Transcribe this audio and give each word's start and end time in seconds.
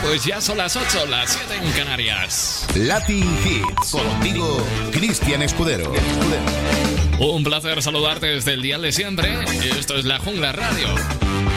Pues 0.00 0.24
ya 0.24 0.40
son 0.40 0.56
las 0.56 0.74
8, 0.76 1.04
las 1.06 1.30
7 1.30 1.56
en 1.56 1.72
Canarias. 1.72 2.57
Latin 2.78 3.26
Hits. 3.44 3.90
Contigo, 3.90 4.64
Cristian 4.92 5.42
Escudero. 5.42 5.92
Un 7.18 7.42
placer 7.42 7.82
saludarte 7.82 8.26
desde 8.26 8.54
el 8.54 8.62
día 8.62 8.78
de 8.78 8.92
siempre. 8.92 9.36
Esto 9.76 9.96
es 9.96 10.04
La 10.04 10.20
Jungla 10.20 10.52
Radio. 10.52 10.86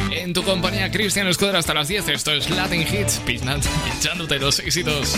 En 0.10 0.34
tu 0.34 0.42
compañía, 0.42 0.90
Cristian 0.90 1.28
Escudero, 1.28 1.60
hasta 1.60 1.76
las 1.76 1.88
10. 1.88 2.08
Esto 2.10 2.32
es 2.32 2.50
Latin 2.50 2.82
Hits, 2.82 3.22
pinchándote 3.24 4.40
los 4.40 4.58
éxitos 4.60 5.16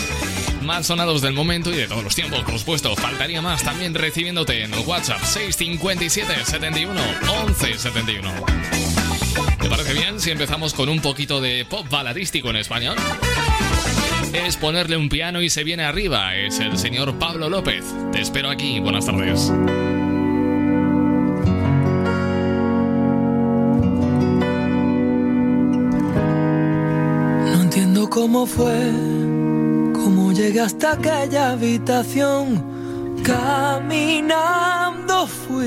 más 0.60 0.86
sonados 0.86 1.22
del 1.22 1.32
momento 1.32 1.70
y 1.70 1.76
de 1.76 1.86
todos 1.86 2.04
los 2.04 2.14
tiempos, 2.14 2.42
por 2.42 2.58
supuesto. 2.58 2.94
Faltaría 2.96 3.40
más 3.40 3.62
también 3.62 3.94
recibiéndote 3.94 4.62
en 4.62 4.74
el 4.74 4.80
WhatsApp 4.80 5.22
657 5.22 6.44
71 6.44 7.00
11 7.46 7.78
71. 7.78 8.30
¿Te 9.58 9.70
parece 9.70 9.94
bien 9.94 10.20
si 10.20 10.30
empezamos 10.30 10.74
con 10.74 10.90
un 10.90 11.00
poquito 11.00 11.40
de 11.40 11.64
pop 11.64 11.88
baladístico 11.88 12.50
en 12.50 12.56
español? 12.56 12.96
Es 14.34 14.56
ponerle 14.56 14.96
un 14.96 15.08
piano 15.08 15.40
y 15.40 15.48
se 15.48 15.64
viene 15.64 15.84
arriba. 15.84 16.36
Es 16.36 16.60
el 16.60 16.76
señor 16.76 17.18
Pablo 17.18 17.48
López. 17.48 17.84
Te 18.12 18.20
espero 18.20 18.50
aquí. 18.50 18.80
Buenas 18.80 19.06
tardes. 19.06 19.50
No 27.52 27.62
entiendo 27.62 28.10
cómo 28.10 28.46
fue, 28.46 28.90
cómo 29.94 30.32
llegué 30.32 30.60
hasta 30.60 30.92
aquella 30.92 31.52
habitación. 31.52 32.74
Caminando 33.22 35.26
fui, 35.26 35.66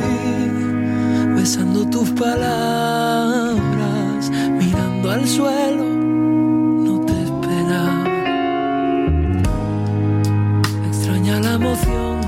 besando 1.36 1.90
tus 1.90 2.12
palabras 2.12 3.68
al 5.18 5.28
suelo, 5.28 6.27
emoción, 11.58 12.19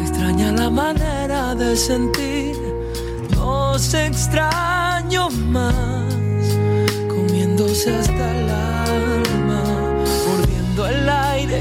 extraña 0.00 0.50
la 0.52 0.68
manera 0.68 1.54
de 1.54 1.76
sentir. 1.76 2.56
Dos 3.30 3.94
extraños 3.94 5.32
más, 5.56 6.04
comiéndose 7.08 7.94
hasta 7.94 8.24
el 8.36 8.50
alma, 8.50 9.62
mordiendo 10.26 10.86
el 10.88 11.08
aire. 11.08 11.60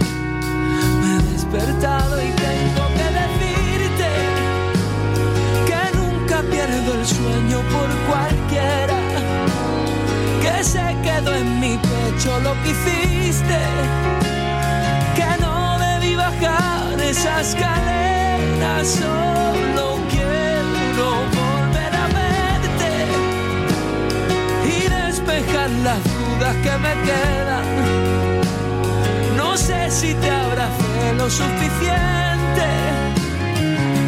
Me 1.02 1.10
he 1.16 1.22
despertado 1.34 2.14
y 2.28 2.32
tengo 2.48 2.84
que 2.98 3.08
decirte 3.22 4.10
que 5.68 5.82
nunca 5.98 6.42
pierdo 6.52 6.90
el 7.00 7.06
sueño 7.06 7.60
por 7.74 7.90
cualquiera. 8.10 9.00
Que 10.42 10.64
se 10.64 10.86
quedó 11.04 11.36
en 11.36 11.60
mi 11.60 11.78
pecho 11.78 12.40
lo 12.40 12.54
que 12.64 12.70
hiciste, 12.72 13.60
bajar 16.44 17.00
esa 17.02 17.42
escalera, 17.42 18.84
solo 18.84 20.00
quiero 20.10 21.08
volver 21.40 21.94
a 21.96 22.08
verte 22.20 22.92
y 24.66 24.78
despejar 24.90 25.70
las 25.88 26.04
dudas 26.04 26.56
que 26.64 26.78
me 26.86 26.94
quedan. 27.08 27.66
No 29.38 29.58
sé 29.58 29.90
si 29.90 30.14
te 30.16 30.30
abracé 30.30 31.14
lo 31.18 31.30
suficiente 31.30 32.68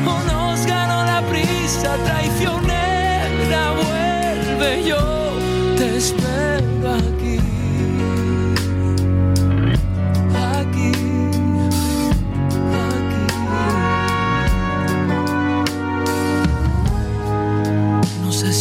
o 0.06 0.24
nos 0.32 0.66
ganó 0.66 1.06
la 1.06 1.22
prisa 1.30 1.96
traicionera, 2.04 3.72
vuelve 3.82 4.84
yo 4.84 5.04
te 5.78 5.98
espero 5.98 6.94
aquí. 6.96 7.25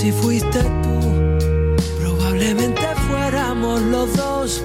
Si 0.04 0.12
fuiste 0.12 0.60
tú, 0.82 1.00
probablemente 1.98 2.82
fuéramos 3.08 3.80
los 3.80 4.14
dos. 4.14 4.62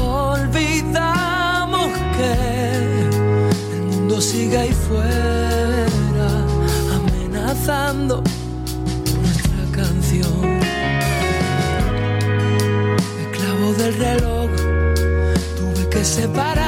Olvidamos 0.00 1.88
que 2.16 2.32
el 3.76 3.82
mundo 3.82 4.20
sigue 4.20 4.58
ahí 4.58 4.72
fuera, 4.88 6.30
amenazando 6.98 8.24
nuestra 9.22 9.82
canción. 9.84 10.56
del 13.78 13.94
reloj. 13.98 14.50
Tuve 15.58 15.88
que 15.90 16.04
separarme 16.04 16.65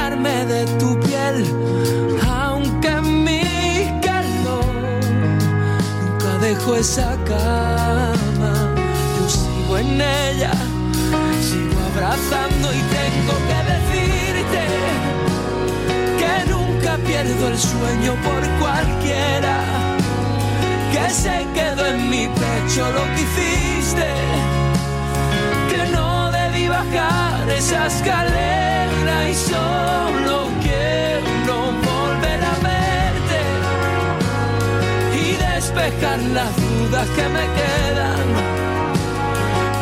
esa 6.75 7.17
cama. 7.25 8.53
Yo 9.17 9.29
sigo 9.29 9.77
en 9.77 10.01
ella, 10.01 10.51
sigo 11.41 11.79
abrazando 11.93 12.73
y 12.73 12.81
tengo 12.97 13.35
que 13.49 13.59
decirte 13.73 14.61
que 16.19 16.51
nunca 16.51 16.97
pierdo 17.05 17.47
el 17.47 17.57
sueño 17.57 18.15
por 18.23 18.41
cualquiera. 18.59 19.55
Que 20.91 21.09
se 21.09 21.47
quedó 21.53 21.85
en 21.85 22.09
mi 22.09 22.27
pecho 22.27 22.91
lo 22.91 23.03
que 23.15 23.21
hiciste 23.21 24.49
bajar 26.69 27.49
esa 27.49 27.87
escalera 27.87 29.29
y 29.29 29.33
solo 29.33 30.47
despejar 35.69 36.19
las 36.19 36.55
dudas 36.55 37.07
que 37.09 37.29
me 37.29 37.45
quedan. 37.59 38.27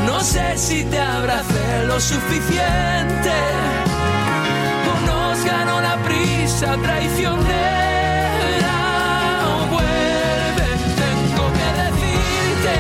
No 0.06 0.20
sé 0.22 0.58
si 0.58 0.84
te 0.84 1.00
abracé 1.00 1.86
lo 1.86 2.00
suficiente 2.00 3.36
o 4.92 5.06
nos 5.06 5.46
ganó 5.46 5.81
la 5.81 5.96
prisa 6.03 6.75
traicionera. 6.84 7.48
Vuelve, 9.72 10.68
tengo 11.03 11.46
que 11.58 11.70
decirte 11.84 12.75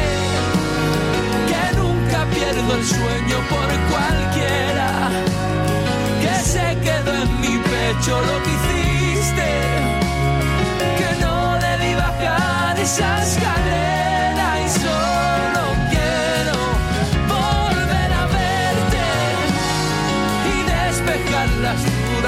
que 1.49 1.77
nunca 1.77 2.19
pierdo 2.33 2.75
el 2.75 2.85
sueño 2.85 3.37
por 3.49 3.69
cualquiera 3.91 4.89
que 6.21 6.35
se 6.43 6.77
quedó 6.85 7.13
en 7.23 7.41
mi 7.41 7.57
pecho 7.57 8.19
lo 8.19 8.43
que 8.43 8.49
hiciste 8.49 8.76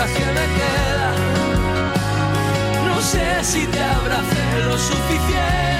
que 0.08 0.26
me 0.26 0.46
quedan. 0.58 1.16
No 2.88 3.02
sé 3.02 3.44
si 3.44 3.68
te 3.68 3.82
abracé 3.82 4.64
lo 4.66 4.78
suficiente 4.78 5.79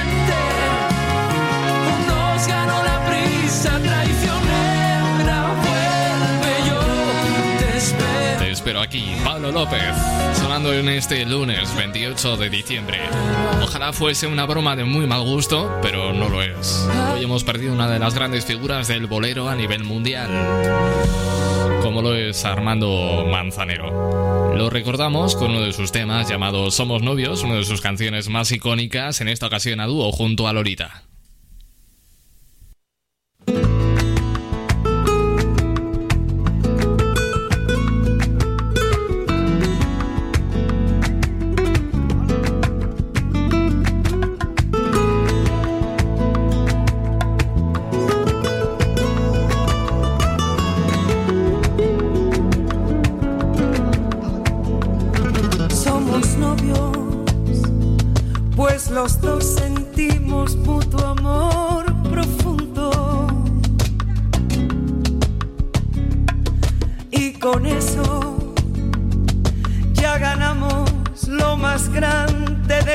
pero 8.64 8.80
aquí 8.80 9.14
Pablo 9.24 9.52
López, 9.52 9.94
sonando 10.34 10.72
en 10.72 10.88
este 10.88 11.24
lunes 11.24 11.74
28 11.76 12.36
de 12.36 12.50
diciembre. 12.50 12.98
Ojalá 13.62 13.92
fuese 13.92 14.26
una 14.26 14.46
broma 14.46 14.76
de 14.76 14.84
muy 14.84 15.06
mal 15.06 15.22
gusto, 15.22 15.78
pero 15.82 16.12
no 16.12 16.28
lo 16.28 16.42
es. 16.42 16.88
Hoy 17.14 17.24
hemos 17.24 17.44
perdido 17.44 17.72
una 17.72 17.88
de 17.88 17.98
las 17.98 18.14
grandes 18.14 18.44
figuras 18.44 18.88
del 18.88 19.06
bolero 19.06 19.48
a 19.48 19.54
nivel 19.54 19.84
mundial, 19.84 20.28
como 21.82 22.02
lo 22.02 22.14
es 22.14 22.44
Armando 22.44 23.26
Manzanero. 23.30 24.54
Lo 24.54 24.70
recordamos 24.70 25.36
con 25.36 25.50
uno 25.50 25.62
de 25.62 25.72
sus 25.72 25.92
temas 25.92 26.28
llamado 26.28 26.70
Somos 26.70 27.02
Novios, 27.02 27.42
una 27.42 27.54
de 27.54 27.64
sus 27.64 27.80
canciones 27.80 28.28
más 28.28 28.52
icónicas, 28.52 29.20
en 29.20 29.28
esta 29.28 29.46
ocasión 29.46 29.80
a 29.80 29.86
dúo 29.86 30.12
junto 30.12 30.48
a 30.48 30.52
Lolita. 30.52 31.09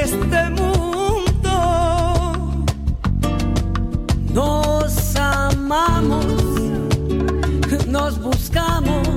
este 0.02 0.50
mundo. 0.50 1.56
Nos 4.34 5.16
amamos, 5.16 6.26
nos 7.88 8.22
buscamos 8.22 9.08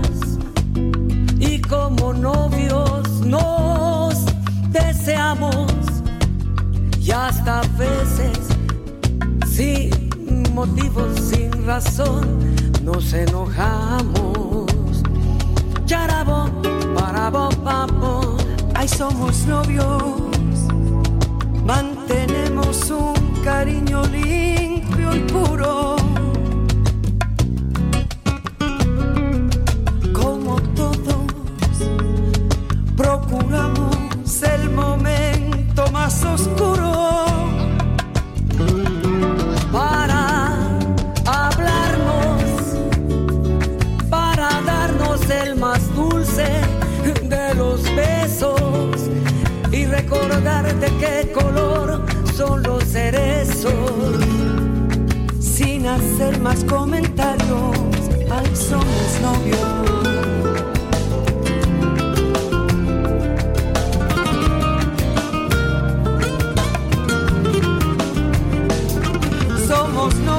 y 1.38 1.60
como 1.60 2.12
novios 2.12 3.08
nos 3.24 4.24
deseamos 4.70 5.72
y 7.00 7.10
hasta 7.10 7.60
a 7.60 7.66
veces 7.76 8.38
sin 9.46 10.54
motivo, 10.54 11.06
sin 11.16 11.50
razón 11.66 12.38
nos 12.84 13.12
enojamos. 13.12 14.66
Charabón, 15.86 16.52
parabón, 16.94 17.54
papón, 17.64 18.36
ay 18.74 18.88
somos 18.88 19.44
novios. 19.46 20.27
cariño 23.42 24.02
limpio 24.06 25.14
y 25.14 25.20
puro. 25.20 25.96
Como 30.12 30.60
todos, 30.74 31.26
procuramos 32.96 34.42
el 34.42 34.70
momento 34.70 35.90
más 35.92 36.24
oscuro. 36.24 37.26
Para 39.72 40.56
hablarnos, 41.26 42.42
para 44.10 44.60
darnos 44.62 45.30
el 45.30 45.56
más 45.56 45.94
dulce 45.94 46.48
de 47.22 47.54
los 47.54 47.82
besos 47.94 49.10
y 49.70 49.84
recordarte 49.84 50.86
qué 50.98 51.32
color 51.32 52.02
son 52.34 52.62
los 52.62 52.77
hacer 52.88 53.14
eso, 53.16 53.70
sin 55.38 55.86
hacer 55.86 56.40
más 56.40 56.64
comentarios, 56.64 57.76
al 58.30 58.56
somos 58.56 59.20
novios. 59.20 59.58
Somos 69.66 70.14
novios. 70.14 70.37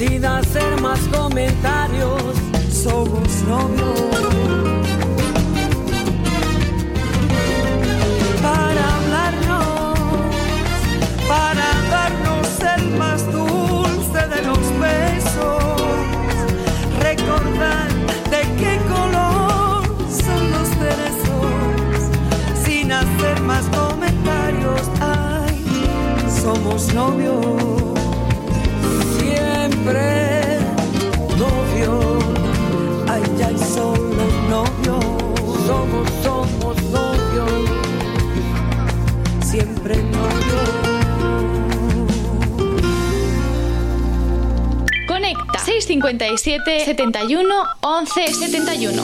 sin 0.00 0.24
hacer 0.24 0.80
más 0.80 0.98
comentarios, 1.08 2.22
somos 2.72 3.28
novios. 3.46 4.00
Para 8.40 8.82
hablarnos, 8.96 9.98
para 11.28 11.66
darnos 11.90 12.48
el 12.76 12.96
más 12.96 13.30
dulce 13.30 14.20
de 14.34 14.40
los 14.48 14.64
besos, 14.88 15.82
recordar 17.02 17.88
de 18.30 18.40
qué 18.58 18.80
color 18.88 19.84
son 20.24 20.50
los 20.50 20.68
cerezos, 20.80 22.00
sin 22.64 22.90
hacer 22.90 23.38
más 23.42 23.66
comentarios, 23.66 24.80
ay, 24.98 25.62
somos 26.42 26.94
novios 26.94 27.79
siempre 29.80 30.58
novio, 31.38 32.18
ay, 33.08 33.22
ay, 33.46 33.56
solo 33.58 34.24
novio, 34.48 34.98
somos, 35.66 36.08
somos 36.22 36.82
novio, 36.90 37.46
siempre 39.42 39.96
novio. 40.02 40.60
Conecta 45.06 45.58
657 45.58 46.84
71 46.84 47.64
11 47.80 48.34
71. 48.34 49.02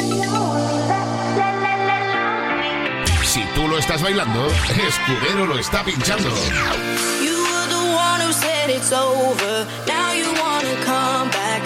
Si 3.24 3.40
tú 3.54 3.68
lo 3.68 3.78
estás 3.78 4.02
bailando, 4.02 4.46
Escudero 4.46 5.46
lo 5.46 5.58
está 5.58 5.82
pinchando. 5.84 6.28
that 8.66 8.74
it's 8.74 8.92
over. 8.92 9.66
Now 9.86 10.12
you 10.12 10.26
wanna 10.42 10.74
come 10.82 11.28
back. 11.30 11.62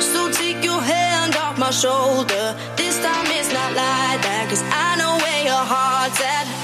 So 0.00 0.30
take 0.30 0.64
your 0.64 0.80
hand 0.80 1.36
off 1.36 1.58
my 1.58 1.70
shoulder. 1.70 2.54
This 2.76 2.98
time 3.02 3.26
it's 3.26 3.52
not 3.52 3.70
like 3.74 4.20
that, 4.22 4.46
cause 4.48 4.62
I 4.70 4.96
know 4.98 5.16
where 5.24 5.44
your 5.44 5.64
heart's 5.72 6.20
at. 6.20 6.61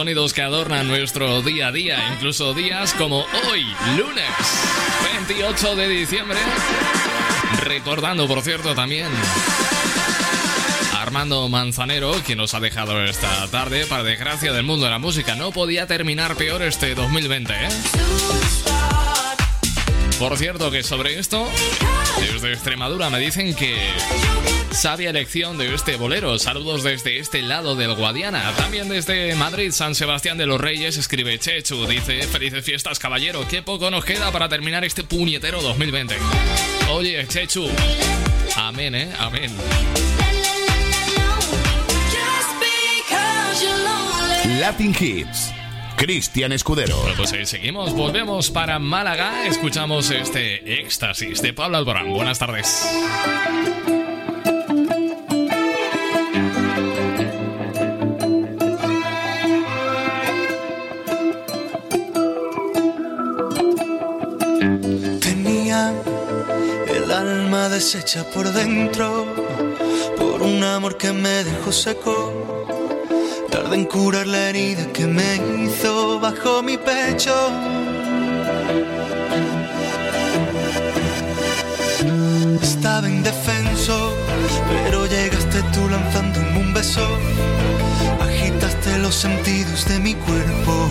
Sonidos 0.00 0.32
que 0.32 0.40
adornan 0.40 0.88
nuestro 0.88 1.42
día 1.42 1.68
a 1.68 1.72
día, 1.72 1.98
incluso 2.14 2.54
días 2.54 2.94
como 2.94 3.26
hoy, 3.50 3.66
lunes 3.98 4.24
28 5.26 5.76
de 5.76 5.88
diciembre. 5.88 6.38
Recordando, 7.64 8.26
por 8.26 8.40
cierto, 8.40 8.74
también 8.74 9.08
Armando 10.98 11.46
Manzanero, 11.50 12.12
quien 12.24 12.38
nos 12.38 12.54
ha 12.54 12.60
dejado 12.60 13.04
esta 13.04 13.46
tarde, 13.48 13.84
para 13.84 14.02
desgracia 14.02 14.54
del 14.54 14.62
mundo 14.62 14.86
de 14.86 14.90
la 14.90 14.98
música. 14.98 15.34
No 15.34 15.52
podía 15.52 15.86
terminar 15.86 16.34
peor 16.34 16.62
este 16.62 16.94
2020, 16.94 17.52
¿eh? 17.52 17.68
Por 20.20 20.36
cierto, 20.36 20.70
que 20.70 20.82
sobre 20.82 21.18
esto, 21.18 21.48
desde 22.20 22.52
Extremadura 22.52 23.08
me 23.08 23.18
dicen 23.18 23.54
que 23.54 23.74
sabia 24.70 25.08
elección 25.08 25.56
de 25.56 25.74
este 25.74 25.96
bolero. 25.96 26.38
Saludos 26.38 26.82
desde 26.82 27.18
este 27.18 27.40
lado 27.40 27.74
del 27.74 27.94
Guadiana. 27.94 28.52
También 28.58 28.90
desde 28.90 29.34
Madrid, 29.36 29.72
San 29.72 29.94
Sebastián 29.94 30.36
de 30.36 30.44
los 30.44 30.60
Reyes, 30.60 30.98
escribe 30.98 31.38
Chechu. 31.38 31.86
Dice, 31.86 32.22
felices 32.24 32.62
fiestas, 32.62 32.98
caballero. 32.98 33.48
Qué 33.48 33.62
poco 33.62 33.90
nos 33.90 34.04
queda 34.04 34.30
para 34.30 34.50
terminar 34.50 34.84
este 34.84 35.04
puñetero 35.04 35.62
2020. 35.62 36.14
Oye, 36.90 37.26
Chechu. 37.26 37.66
Amén, 38.56 38.94
¿eh? 38.94 39.10
Amén. 39.18 39.50
Latin 44.58 44.94
Hits. 45.00 45.59
Cristian 46.00 46.50
Escudero. 46.52 46.96
Bueno, 46.96 47.14
pues 47.14 47.30
ahí 47.34 47.44
seguimos, 47.44 47.92
volvemos 47.92 48.50
para 48.50 48.78
Málaga, 48.78 49.46
escuchamos 49.46 50.10
este 50.10 50.80
éxtasis 50.80 51.42
de 51.42 51.52
Pablo 51.52 51.76
Alborán. 51.76 52.10
Buenas 52.10 52.38
tardes. 52.38 52.88
Tenía 65.20 65.92
el 66.88 67.12
alma 67.12 67.68
deshecha 67.68 68.24
por 68.30 68.50
dentro 68.54 69.26
por 70.16 70.40
un 70.40 70.64
amor 70.64 70.96
que 70.96 71.12
me 71.12 71.44
dejó 71.44 71.70
seco 71.70 72.29
Tarde 73.70 73.82
en 73.82 73.88
curar 73.88 74.26
la 74.26 74.48
herida 74.48 74.84
que 74.92 75.06
me 75.06 75.36
hizo 75.62 76.18
bajo 76.18 76.60
mi 76.60 76.76
pecho. 76.76 77.32
Estaba 82.60 83.08
indefenso, 83.08 84.16
pero 84.84 85.06
llegaste 85.06 85.62
tú 85.72 85.88
lanzándome 85.88 86.58
un 86.58 86.74
beso. 86.74 87.06
Agitaste 88.20 88.98
los 88.98 89.14
sentidos 89.14 89.86
de 89.86 90.00
mi 90.00 90.14
cuerpo. 90.14 90.88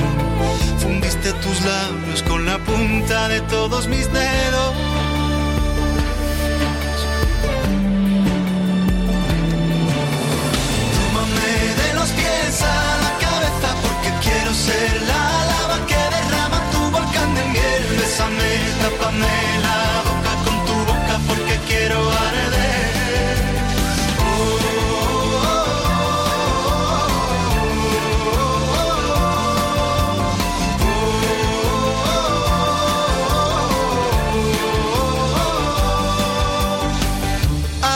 Fundiste 0.77 1.33
tus 1.33 1.59
labios 1.65 2.24
con 2.24 2.45
la 2.45 2.59
punta 2.59 3.27
de 3.27 3.41
todos 3.41 3.89
mis 3.89 4.09
dedos. 4.13 4.88
Ser 14.69 15.01
la 15.11 15.23
lava 15.51 15.77
que 15.89 16.01
derrama 16.15 16.59
tu 16.73 16.81
volcán 16.95 17.29
de 17.38 17.43
miel. 17.53 17.83
Bésame, 17.99 18.51
tápame 18.81 19.35
la 19.65 19.79
boca 20.07 20.33
con 20.45 20.55
tu 20.67 20.75
boca 20.91 21.15
porque 21.27 21.55
quiero 21.69 21.99
arder. 22.27 23.38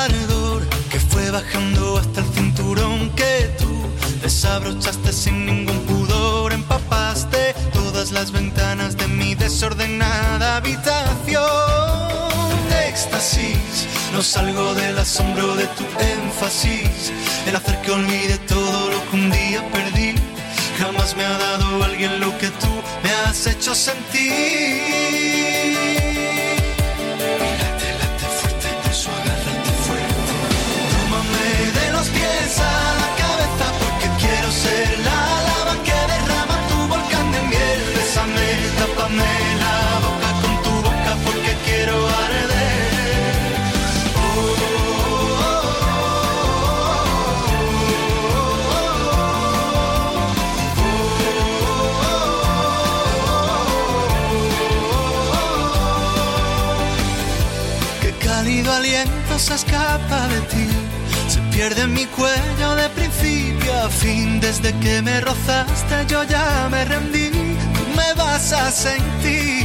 Ardor 0.05 0.61
que 0.91 0.99
fue 1.11 1.25
bajando 1.31 1.97
hasta 1.97 2.19
el 2.21 2.27
cinturón 2.35 3.09
que 3.19 3.33
tú 3.59 3.71
desabrochaste 4.21 5.02
las 8.13 8.31
ventanas 8.31 8.95
de 8.95 9.07
mi 9.07 9.33
desordenada 9.33 10.57
habitación. 10.57 11.41
Éxtasis, 12.87 13.87
no 14.13 14.21
salgo 14.21 14.73
del 14.75 14.97
asombro 14.99 15.55
de 15.55 15.65
tu 15.67 15.83
énfasis, 15.99 17.11
el 17.47 17.55
hacer 17.55 17.81
que 17.81 17.91
olvide 17.91 18.37
todo 18.47 18.91
lo 18.91 19.09
que 19.09 19.15
un 19.15 19.31
día 19.31 19.61
perdí. 19.71 20.13
Jamás 20.79 21.15
me 21.15 21.25
ha 21.25 21.37
dado 21.37 21.83
alguien 21.83 22.19
lo 22.19 22.37
que 22.37 22.47
tú 22.47 22.71
me 23.03 23.11
has 23.11 23.47
hecho 23.47 23.73
sentir. 23.73 25.42
Se 59.43 59.55
escapa 59.55 60.27
de 60.29 60.39
ti. 60.51 60.67
Se 61.27 61.39
pierde 61.51 61.81
en 61.81 61.93
mi 61.93 62.05
cuello 62.05 62.75
de 62.75 62.87
principio 62.89 63.73
a 63.83 63.89
fin. 63.89 64.39
Desde 64.39 64.71
que 64.79 65.01
me 65.01 65.19
rozaste 65.19 66.05
yo 66.07 66.23
ya 66.23 66.69
me 66.71 66.85
rendí. 66.85 67.29
Tú 67.75 67.83
me 67.97 68.13
vas 68.13 68.53
a 68.53 68.71
sentir. 68.71 69.62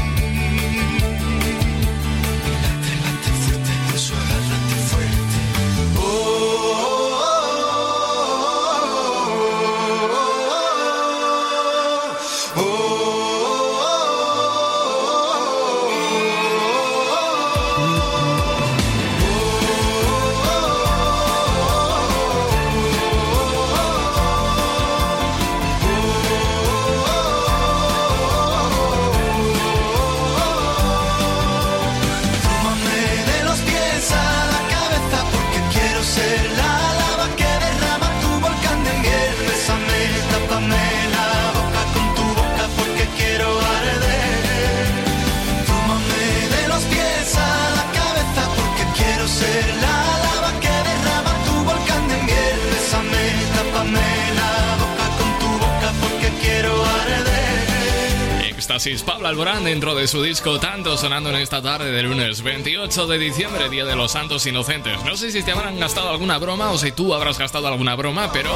Pablo 59.04 59.26
Alborán 59.26 59.64
dentro 59.64 59.96
de 59.96 60.06
su 60.06 60.22
disco 60.22 60.60
Tanto 60.60 60.96
sonando 60.96 61.30
en 61.30 61.36
esta 61.36 61.60
tarde 61.60 61.90
del 61.90 62.06
lunes 62.06 62.42
28 62.42 63.08
de 63.08 63.18
diciembre, 63.18 63.68
Día 63.68 63.84
de 63.84 63.96
los 63.96 64.12
Santos 64.12 64.46
Inocentes. 64.46 65.02
No 65.04 65.16
sé 65.16 65.32
si 65.32 65.42
te 65.42 65.50
habrán 65.50 65.80
gastado 65.80 66.10
alguna 66.10 66.38
broma 66.38 66.70
o 66.70 66.78
si 66.78 66.92
tú 66.92 67.12
habrás 67.12 67.38
gastado 67.40 67.66
alguna 67.66 67.96
broma, 67.96 68.30
pero 68.32 68.50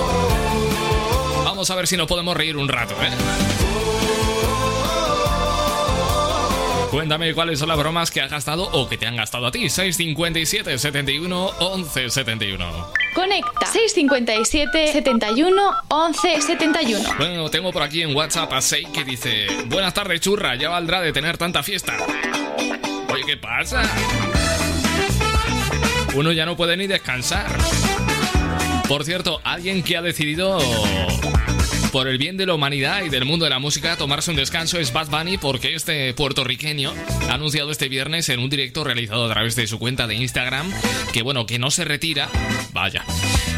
vamos 1.44 1.68
a 1.70 1.74
ver 1.74 1.88
si 1.88 1.96
nos 1.96 2.06
podemos 2.06 2.36
reír 2.36 2.56
un 2.56 2.68
rato, 2.68 2.94
¿eh? 3.02 3.10
Cuéntame 6.92 7.34
cuáles 7.34 7.58
son 7.58 7.68
las 7.68 7.78
bromas 7.78 8.12
que 8.12 8.20
has 8.20 8.30
gastado 8.30 8.68
o 8.70 8.88
que 8.88 8.96
te 8.96 9.08
han 9.08 9.16
gastado 9.16 9.46
a 9.46 9.50
ti. 9.50 9.68
657 9.68 10.78
71 10.78 11.50
11 11.58 12.10
71. 12.10 13.01
Conecta 13.14 13.66
657 13.66 14.92
71 14.92 15.72
11 15.88 16.40
71. 16.40 17.08
Bueno, 17.18 17.50
tengo 17.50 17.72
por 17.72 17.82
aquí 17.82 18.02
en 18.02 18.16
WhatsApp 18.16 18.52
a 18.52 18.60
Sei 18.60 18.84
que 18.86 19.04
dice: 19.04 19.46
Buenas 19.66 19.92
tardes, 19.92 20.20
churra, 20.20 20.54
ya 20.56 20.70
valdrá 20.70 21.00
de 21.00 21.12
tener 21.12 21.36
tanta 21.36 21.62
fiesta. 21.62 21.94
Oye, 23.12 23.24
¿qué 23.26 23.36
pasa? 23.36 23.82
Uno 26.14 26.32
ya 26.32 26.46
no 26.46 26.56
puede 26.56 26.76
ni 26.76 26.86
descansar. 26.86 27.50
Por 28.88 29.04
cierto, 29.04 29.40
alguien 29.44 29.82
que 29.82 29.96
ha 29.96 30.02
decidido 30.02 30.58
por 31.92 32.08
el 32.08 32.16
bien 32.16 32.38
de 32.38 32.46
la 32.46 32.54
humanidad 32.54 33.04
y 33.04 33.10
del 33.10 33.26
mundo 33.26 33.44
de 33.44 33.50
la 33.50 33.58
música, 33.58 33.96
tomarse 33.96 34.30
un 34.30 34.36
descanso 34.36 34.78
es 34.80 34.94
Bad 34.94 35.08
Bunny 35.08 35.36
porque 35.36 35.74
este 35.74 36.14
puertorriqueño 36.14 36.92
ha 37.28 37.34
anunciado 37.34 37.70
este 37.70 37.90
viernes 37.90 38.30
en 38.30 38.40
un 38.40 38.48
directo 38.48 38.82
realizado 38.82 39.26
a 39.26 39.28
través 39.28 39.54
de 39.56 39.66
su 39.66 39.78
cuenta 39.78 40.06
de 40.06 40.14
Instagram 40.14 40.72
que, 41.12 41.22
bueno, 41.22 41.44
que 41.44 41.58
no 41.58 41.70
se 41.70 41.84
retira, 41.84 42.30
vaya, 42.72 43.04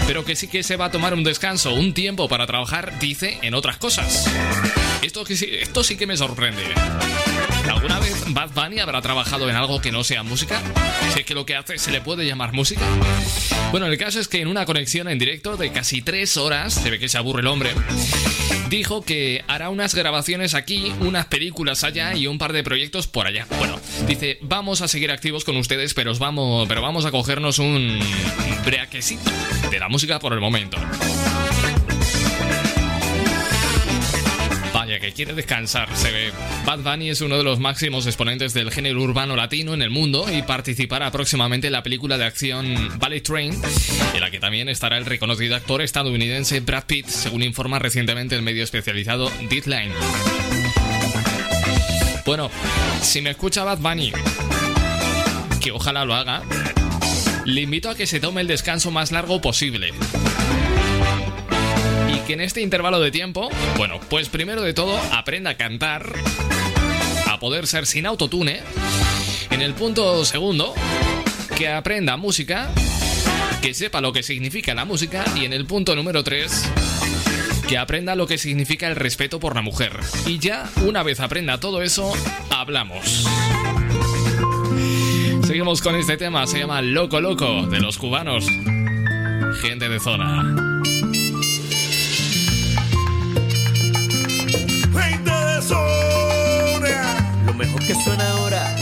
pero 0.09 0.25
que 0.25 0.35
sí 0.35 0.49
que 0.49 0.65
se 0.65 0.77
va 0.77 0.87
a 0.87 0.91
tomar 0.91 1.15
un 1.15 1.23
descanso, 1.23 1.73
un 1.75 1.95
tiempo 1.95 2.29
para 2.29 2.47
trabajar, 2.47 2.99
dice, 2.99 3.39
en 3.43 3.55
otras 3.55 3.77
cosas. 3.77 4.29
Esto, 5.03 5.25
esto 5.29 5.85
sí 5.85 5.97
que 5.97 6.07
me 6.09 6.17
sorprende. 6.17 6.65
¿Alguna 7.69 7.99
vez 7.99 8.25
Bad 8.29 8.51
Bunny 8.51 8.81
habrá 8.81 9.01
trabajado 9.03 9.49
en 9.49 9.57
algo 9.57 9.81
que 9.81 9.93
no 9.93 10.05
sea 10.05 10.23
música? 10.23 10.61
Sé 11.13 11.25
que 11.25 11.35
lo 11.35 11.47
que 11.47 11.57
hace 11.57 11.79
se 11.79 11.91
le 11.91 12.01
puede 12.01 12.27
llamar 12.27 12.53
música. 12.53 12.83
Bueno, 13.71 13.87
el 13.87 13.99
caso 13.99 14.21
es 14.21 14.29
que 14.29 14.41
en 14.41 14.49
una 14.49 14.67
conexión 14.67 15.09
en 15.09 15.19
directo 15.19 15.57
de 15.57 15.73
casi 15.73 16.03
tres 16.03 16.37
horas, 16.37 16.75
se 16.75 16.91
ve 16.91 16.99
que 16.99 17.09
se 17.09 17.19
aburre 17.19 17.41
el 17.41 17.47
hombre, 17.49 17.71
dijo 18.69 19.03
que 19.03 19.45
hará 19.49 19.69
unas 19.71 19.95
grabaciones 19.95 20.55
aquí, 20.55 20.93
unas 21.01 21.27
películas 21.27 21.85
allá 21.85 22.15
y 22.15 22.27
un 22.27 22.39
par 22.39 22.53
de 22.53 22.63
proyectos 22.63 23.07
por 23.07 23.27
allá. 23.27 23.47
Bueno, 23.59 23.81
dice, 24.07 24.39
vamos 24.43 24.81
a 24.81 24.89
seguir 24.89 25.11
activos 25.11 25.45
con 25.45 25.57
ustedes, 25.57 25.95
pero, 25.95 26.15
vamos, 26.17 26.69
pero 26.69 26.83
vamos 26.83 27.05
a 27.05 27.11
cogernos 27.11 27.59
un 27.59 27.99
breaquecito 28.65 29.31
de 29.71 29.79
la 29.79 29.89
música 29.89 30.19
por 30.19 30.33
el 30.33 30.41
momento. 30.41 30.77
Que 35.05 35.13
quiere 35.13 35.35
descansar, 35.35 35.95
se 35.95 36.11
ve. 36.11 36.33
Bad 36.65 36.79
Bunny 36.79 37.11
es 37.11 37.21
uno 37.21 37.37
de 37.37 37.45
los 37.45 37.61
máximos 37.61 38.07
exponentes 38.07 38.55
del 38.55 38.71
género 38.71 39.03
urbano 39.03 39.37
latino 39.37 39.75
en 39.75 39.83
el 39.83 39.91
mundo 39.91 40.25
y 40.33 40.41
participará 40.41 41.11
próximamente 41.11 41.67
en 41.67 41.75
la 41.75 41.83
película 41.83 42.17
de 42.17 42.25
acción 42.25 42.99
Ballet 42.99 43.23
Train, 43.23 43.55
en 44.15 44.21
la 44.21 44.31
que 44.31 44.41
también 44.41 44.71
estará 44.71 44.97
el 44.97 45.05
reconocido 45.05 45.57
actor 45.57 45.83
estadounidense 45.83 46.61
Brad 46.61 46.85
Pitt, 46.85 47.07
según 47.09 47.43
informa 47.43 47.79
recientemente 47.79 48.35
el 48.35 48.41
medio 48.41 48.65
especializado 48.65 49.31
Deadline. 49.51 49.93
Bueno, 52.25 52.51
si 53.03 53.21
me 53.21 53.29
escucha 53.29 53.63
Bad 53.63 53.81
Bunny, 53.81 54.11
que 55.61 55.71
ojalá 55.71 56.07
lo 56.07 56.15
haga, 56.15 56.43
le 57.45 57.61
invito 57.61 57.91
a 57.91 57.95
que 57.95 58.07
se 58.07 58.21
tome 58.21 58.41
el 58.41 58.47
descanso 58.47 58.91
más 58.91 59.13
largo 59.13 59.43
posible 59.43 59.93
que 62.27 62.33
en 62.33 62.41
este 62.41 62.61
intervalo 62.61 63.01
de 63.01 63.11
tiempo, 63.11 63.51
bueno, 63.77 64.01
pues 64.09 64.29
primero 64.29 64.63
de 64.63 64.73
todo 64.73 64.99
aprenda 65.13 65.51
a 65.51 65.57
cantar, 65.57 66.13
a 67.29 67.39
poder 67.39 67.67
ser 67.67 67.87
sin 67.87 68.07
autotune. 68.07 68.61
En 69.51 69.63
el 69.63 69.75
punto 69.75 70.25
segundo, 70.25 70.75
que 71.57 71.69
aprenda 71.69 72.17
música, 72.17 72.71
que 73.61 73.75
sepa 73.75 74.01
lo 74.01 74.13
que 74.13 74.23
significa 74.23 74.75
la 74.75 74.85
música. 74.85 75.25
Y 75.37 75.45
en 75.45 75.53
el 75.53 75.67
punto 75.67 75.95
número 75.95 76.25
tres, 76.25 76.69
que 77.69 77.79
aprenda 77.79 78.15
lo 78.17 78.27
que 78.27 78.39
significa 78.39 78.89
el 78.89 78.97
respeto 78.97 79.39
por 79.39 79.55
la 79.55 79.63
mujer. 79.63 79.99
Y 80.27 80.39
ya, 80.39 80.71
una 80.85 81.03
vez 81.03 81.21
aprenda 81.21 81.61
todo 81.61 81.83
eso, 81.83 82.13
hablamos. 82.51 83.27
Seguimos 85.47 85.83
con 85.83 85.95
este 85.95 86.17
tema, 86.17 86.47
se 86.47 86.61
llama 86.61 86.81
Loco 86.81 87.21
Loco 87.21 87.67
de 87.67 87.81
los 87.81 87.99
cubanos. 87.99 88.47
Gente 89.61 89.89
de 89.89 90.01
zona. 90.01 90.74
Que 97.87 97.95
suena 98.03 98.31
ahora. 98.33 98.75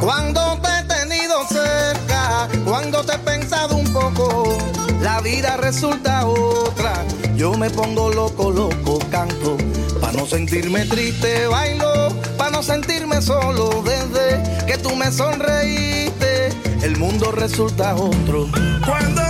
Cuando 0.00 0.58
te 0.62 0.68
he 0.68 0.82
tenido 0.84 1.46
cerca, 1.46 2.48
cuando 2.64 3.04
te 3.04 3.14
he 3.14 3.18
pensado 3.18 3.76
un 3.76 3.92
poco, 3.92 4.56
la 5.02 5.20
vida 5.20 5.56
resulta 5.58 6.26
otra. 6.26 7.04
Yo 7.36 7.52
me 7.54 7.68
pongo 7.68 8.10
loco, 8.10 8.50
loco, 8.50 8.98
canto. 9.10 9.58
Para 10.00 10.14
no 10.14 10.26
sentirme 10.26 10.86
triste, 10.86 11.46
bailo. 11.48 12.14
Para 12.38 12.50
no 12.50 12.62
sentirme 12.62 13.20
solo, 13.20 13.82
desde 13.82 14.66
que 14.66 14.78
tú 14.78 14.96
me 14.96 15.12
sonreíste, 15.12 16.48
el 16.82 16.96
mundo 16.96 17.30
resulta 17.32 17.94
otro. 17.94 18.48
Cuando 18.86 19.29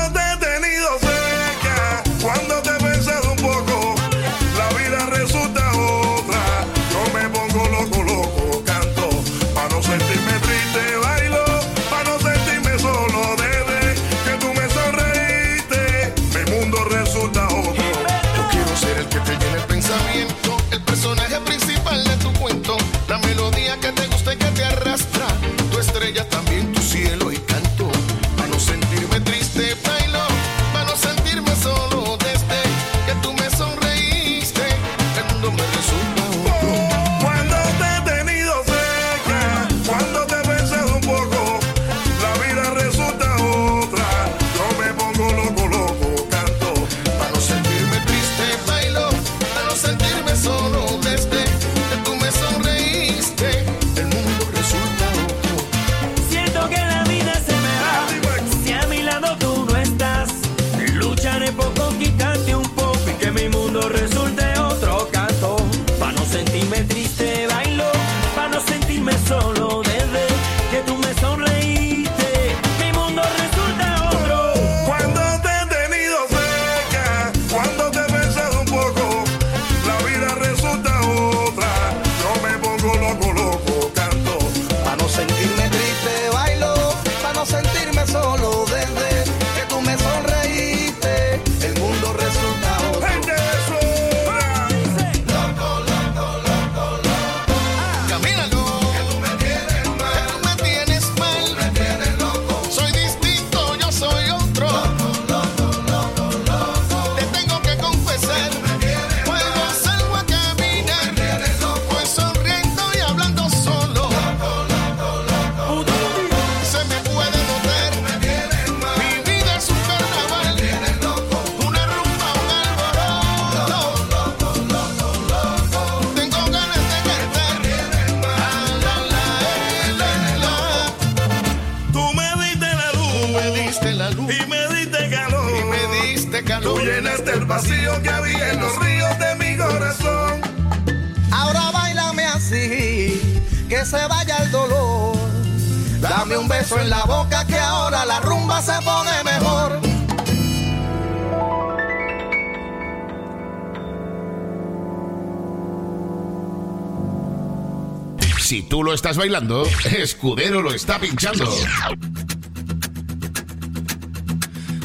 estás 159.01 159.17
bailando, 159.17 159.67
Escudero 159.97 160.61
lo 160.61 160.75
está 160.75 160.99
pinchando. 160.99 161.47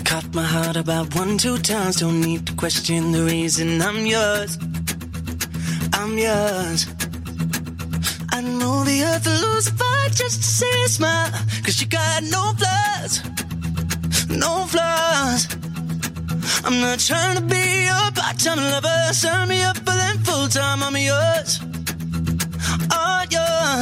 Cut 0.05 0.33
my 0.33 0.41
heart 0.41 0.77
about 0.77 1.13
one, 1.13 1.37
two 1.37 1.57
times. 1.57 1.97
Don't 1.97 2.21
need 2.21 2.45
to 2.45 2.53
question 2.53 3.11
the 3.11 3.25
reason 3.25 3.81
I'm 3.81 4.05
yours. 4.05 4.57
I'm 5.91 6.17
yours. 6.17 6.87
I 8.31 8.39
know 8.39 8.85
the 8.85 9.03
earth 9.03 9.25
will 9.25 9.51
lose 9.51 9.69
just 10.13 10.41
smile. 10.87 11.31
Cause 11.65 11.81
you 11.81 11.87
got 11.87 12.23
no 12.23 12.53
flaws. 12.55 13.21
No 14.29 14.65
flaws. 14.65 15.49
I'm 16.63 16.79
not 16.79 16.99
trying 16.99 17.35
to 17.35 17.41
be 17.43 17.83
your 17.83 18.11
part-time 18.13 18.59
lover. 18.59 19.11
Sign 19.11 19.49
me 19.49 19.61
up 19.63 19.75
for 19.79 19.91
them 19.91 20.23
full-time. 20.23 20.83
I'm 20.83 20.95
yours. 20.95 21.74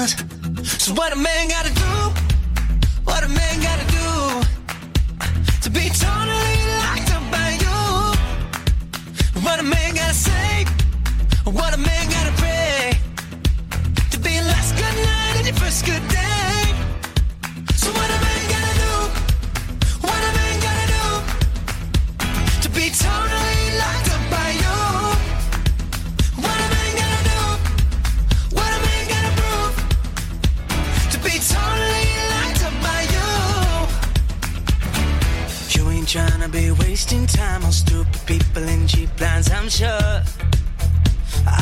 All. 0.03 0.09
So 0.65 0.93
what 0.95 1.13
a 1.13 1.15
man 1.15 1.47
gotta 1.47 1.73
do? 1.73 1.93
What 3.05 3.23
a 3.23 3.29
man 3.29 3.61
gotta 3.61 3.85
do? 3.99 4.41
To 5.61 5.69
be 5.69 5.87
totally 5.87 6.57
locked 6.83 7.09
up 7.15 7.23
by 7.31 7.49
you. 7.63 7.79
What 9.43 9.61
a 9.61 9.63
man 9.63 9.95
gotta 9.95 10.13
say? 10.13 10.65
What 11.45 11.73
a 11.73 11.77
man 11.77 12.02
time 37.43 37.65
on 37.65 37.71
stupid 37.71 38.21
people 38.25 38.63
in 38.73 38.87
cheap 38.87 39.09
plans, 39.17 39.51
I'm 39.51 39.67
sure. 39.79 40.15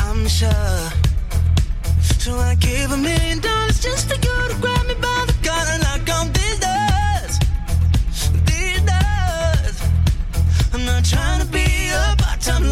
I'm 0.04 0.20
sure. 0.38 0.82
So 2.24 2.30
I 2.50 2.54
gave 2.68 2.88
a 2.92 3.00
million 3.08 3.38
dollars 3.40 3.78
just 3.86 4.02
for 4.08 4.18
you 4.26 4.36
to 4.50 4.56
grab 4.62 4.84
me 4.90 4.94
by 5.06 5.20
the 5.30 5.36
collar 5.46 5.72
and 5.74 5.82
knock 5.86 6.08
on 6.18 6.26
these 6.38 6.58
doors. 6.66 7.32
These 8.50 8.82
doors. 8.92 9.76
I'm 10.72 10.84
not 10.90 11.02
trying 11.12 11.40
to 11.44 11.48
be 11.58 11.66
a 12.02 12.04
part-time 12.22 12.64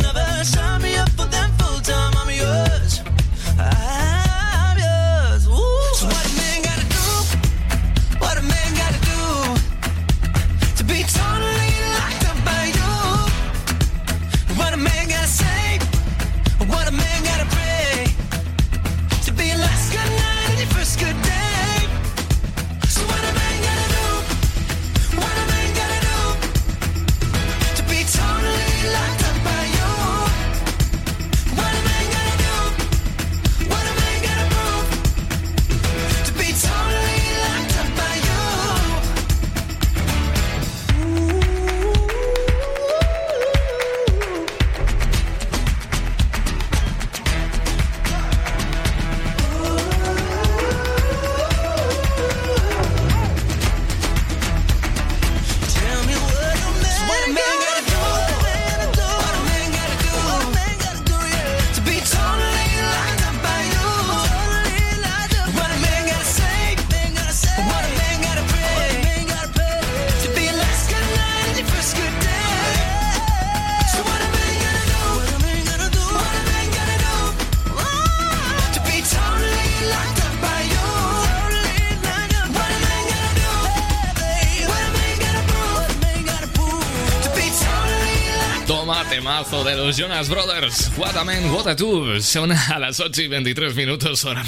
de 89.50 89.76
los 89.76 89.96
Jonas 89.96 90.28
Brothers. 90.28 90.90
What 90.96 91.16
a 91.16 91.24
man, 91.24 91.50
what 91.50 91.66
a 91.66 91.74
two. 91.76 92.20
Son 92.22 92.50
a 92.52 92.78
las 92.78 93.00
8 93.00 93.22
y 93.22 93.28
23 93.28 93.74
minutos 93.74 94.24
hora 94.24 94.44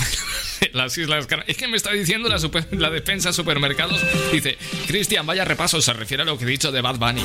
las 0.73 0.97
Islas 0.97 1.27
Canarias. 1.27 1.51
Es 1.51 1.57
que 1.61 1.67
me 1.69 1.77
está 1.77 1.91
diciendo 1.93 2.29
la, 2.29 2.39
super- 2.39 2.67
la 2.73 2.89
defensa 2.89 3.33
supermercados. 3.33 4.01
Dice, 4.33 4.57
Cristian, 4.87 5.27
vaya 5.27 5.45
repaso. 5.45 5.83
Se 5.83 5.93
refiere 5.93 6.23
a 6.23 6.27
lo 6.27 6.39
que 6.39 6.45
he 6.45 6.49
dicho 6.49 6.71
de 6.73 6.81
Bad 6.81 6.97
Bunny. 6.97 7.25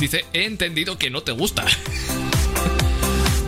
Dice, 0.00 0.24
he 0.32 0.44
entendido 0.46 0.98
que 0.98 1.10
no 1.10 1.22
te 1.22 1.32
gusta. 1.32 1.64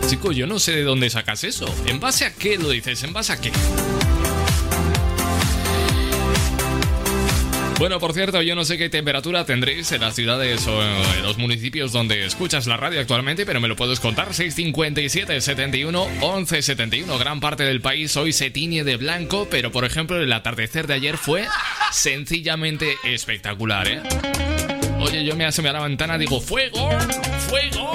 Chico, 0.09 0.31
yo 0.31 0.45
no 0.45 0.59
sé 0.59 0.71
de 0.73 0.83
dónde 0.83 1.09
sacas 1.09 1.43
eso. 1.43 1.65
¿En 1.87 1.99
base 1.99 2.25
a 2.25 2.33
qué 2.33 2.57
lo 2.57 2.69
dices? 2.69 3.03
¿En 3.03 3.13
base 3.13 3.33
a 3.33 3.41
qué? 3.41 3.51
Bueno, 7.77 7.99
por 7.99 8.13
cierto, 8.13 8.41
yo 8.41 8.55
no 8.55 8.63
sé 8.63 8.77
qué 8.77 8.89
temperatura 8.89 9.45
tendréis 9.45 9.91
en 9.91 10.01
las 10.01 10.15
ciudades 10.15 10.65
o 10.65 10.81
en 10.81 11.23
los 11.23 11.37
municipios 11.37 11.91
donde 11.91 12.25
escuchas 12.25 12.67
la 12.67 12.77
radio 12.77 13.01
actualmente, 13.01 13.45
pero 13.45 13.59
me 13.59 13.67
lo 13.67 13.75
puedes 13.75 13.99
contar. 13.99 14.33
657 14.33 15.41
71 15.41 16.07
11 16.21 16.61
71. 16.61 17.17
Gran 17.17 17.41
parte 17.41 17.63
del 17.63 17.81
país 17.81 18.15
hoy 18.15 18.31
se 18.31 18.49
tiñe 18.49 18.85
de 18.85 18.95
blanco, 18.95 19.47
pero 19.51 19.71
por 19.71 19.83
ejemplo, 19.83 20.21
el 20.21 20.31
atardecer 20.31 20.87
de 20.87 20.93
ayer 20.93 21.17
fue 21.17 21.45
sencillamente 21.91 22.95
espectacular, 23.03 23.87
¿eh? 23.89 24.01
Oye, 24.99 25.25
yo 25.25 25.35
me 25.35 25.45
asomé 25.45 25.69
a 25.69 25.73
la 25.73 25.83
ventana 25.83 26.15
y 26.15 26.19
digo, 26.19 26.39
¡Fuego! 26.39 26.89
¡Fuego! 27.49 27.93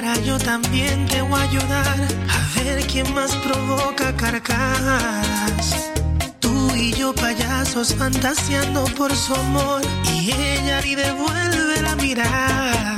Cara, 0.00 0.18
yo 0.20 0.38
también 0.38 1.06
te 1.06 1.20
voy 1.20 1.38
a 1.38 1.42
ayudar 1.42 1.96
a 2.28 2.58
ver 2.58 2.86
quién 2.86 3.12
más 3.12 3.34
provoca 3.36 4.16
carcajas. 4.16 5.90
Tú 6.38 6.74
y 6.74 6.92
yo 6.92 7.14
payasos 7.14 7.94
fantaseando 7.94 8.84
por 8.96 9.14
su 9.14 9.34
amor 9.34 9.82
y 10.14 10.32
ella 10.32 10.80
ni 10.82 10.94
devuelve 10.94 11.82
la 11.82 11.96
mirada. 11.96 12.94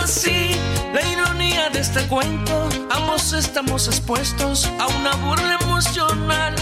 Así, 0.00 0.56
la 0.92 1.02
ironía 1.06 1.70
de 1.70 1.80
este 1.80 2.00
cuento, 2.08 2.68
ambos 2.90 3.32
estamos 3.32 3.86
expuestos 3.86 4.68
a 4.80 4.86
una 4.88 5.14
burla 5.16 5.58
emocional. 5.62 6.54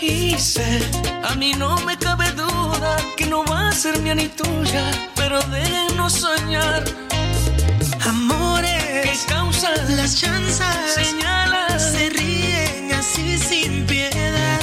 Y 0.00 0.38
sé, 0.38 0.80
a 1.22 1.34
mí 1.34 1.52
no 1.52 1.76
me 1.80 1.96
cabe 1.98 2.30
duda 2.32 2.96
que 3.16 3.26
no 3.26 3.44
va 3.44 3.68
a 3.68 3.72
ser 3.72 4.00
mía 4.00 4.14
ni 4.14 4.28
tuya, 4.28 4.84
pero 5.16 5.40
déjenos 5.42 6.12
soñar. 6.12 6.84
Amores 8.06 8.43
que 9.14 9.26
causan 9.26 9.96
las 9.96 10.16
chanzas, 10.16 10.76
señalas, 10.94 11.92
se 11.92 12.10
ríen 12.10 12.92
así 12.92 13.38
sin 13.38 13.86
piedad. 13.86 14.60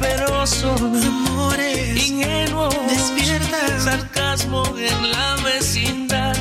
pero 0.00 0.46
son 0.46 0.96
Amores 1.04 2.08
ingenuos, 2.08 2.74
despierta 2.88 3.80
sarcasmo 3.80 4.64
en 4.76 5.10
la 5.12 5.36
vecindad. 5.44 6.36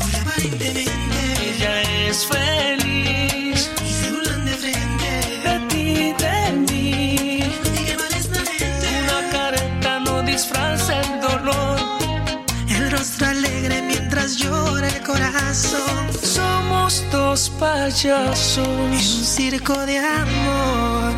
aparentemente 0.00 1.54
Ella 1.56 1.82
es 2.08 2.26
feliz 2.26 2.81
llora 14.36 14.88
el 14.88 15.02
corazón. 15.02 16.12
Somos 16.22 17.04
dos 17.10 17.50
payasos 17.58 18.58
en 18.58 18.92
un 18.92 18.98
circo 18.98 19.74
de 19.86 19.98
amor. 19.98 21.12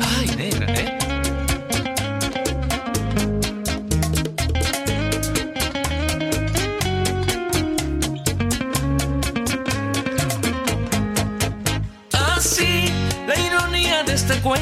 Ay, 0.18 0.30
negra, 0.36 0.66
¿eh? 0.72 0.98
Así, 12.12 12.92
la 13.26 13.38
ironía 13.38 14.02
de 14.04 14.14
este 14.14 14.34
cuento 14.40 14.55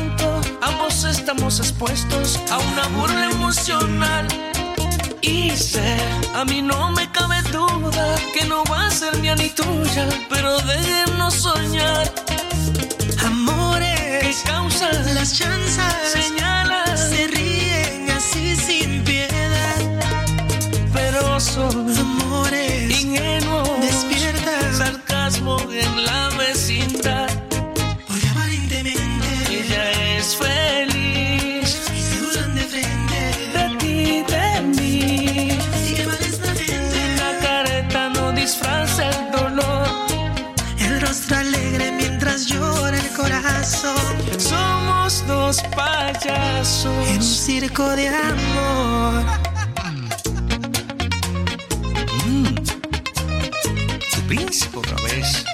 estamos 1.25 1.59
expuestos 1.59 2.39
a 2.51 2.59
una 2.59 2.87
burla 2.89 3.31
emocional. 3.31 4.29
Y 5.23 5.53
sé, 5.53 5.97
a 6.35 6.45
mí 6.45 6.61
no 6.61 6.91
me 6.91 7.11
cabe 7.13 7.41
duda 7.51 8.15
que 8.35 8.45
no 8.45 8.63
va 8.65 8.89
a 8.89 8.91
ser 8.91 9.17
mía 9.21 9.35
ni 9.35 9.49
tuya, 9.49 10.07
pero 10.29 10.59
déjenos 10.59 11.33
soñar. 11.33 12.13
Amores 13.25 14.21
que 14.21 14.51
causan 14.51 15.15
las 15.15 15.39
chanzas, 15.39 15.95
señalan, 16.13 16.99
se 16.99 17.27
ríen 17.29 18.11
así 18.11 18.55
sin 18.55 19.03
piedad. 19.05 19.81
Pero 20.93 21.41
son 21.41 21.99
amores 21.99 23.01
ingenuos, 23.01 23.81
despiertan 23.81 24.75
sarcasmo 24.77 25.57
en 25.71 26.05
la 26.05 26.34
rostro 41.15 41.37
alegre 41.37 41.93
mientras 41.93 42.47
llora 42.47 42.99
el 42.99 43.09
corazón. 43.11 44.17
Somos 44.37 45.25
dos 45.29 45.63
payasos 45.77 47.09
en 47.09 47.17
un 47.19 47.23
circo 47.23 47.89
de 47.95 48.09
amor. 48.09 49.25
Mm. 52.27 52.55
Príncipe 54.27 54.79
otra 54.79 54.97
vez. 55.05 55.54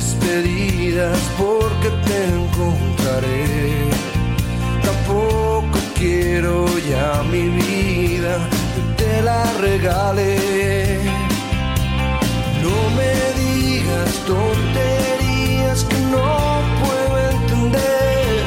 despedidas 0.00 1.18
porque 1.36 1.88
te 2.06 2.18
encontraré. 2.40 3.44
Tampoco 4.88 5.78
quiero 5.94 6.54
ya 6.92 7.22
mi 7.30 7.44
vida 7.62 8.34
te 8.96 9.22
la 9.22 9.42
regale. 9.66 10.30
No 12.64 12.76
me 12.98 13.12
digas 13.42 14.12
tonterías 14.30 15.78
que 15.90 15.98
no 16.14 16.28
puedo 16.82 17.14
entender. 17.34 18.42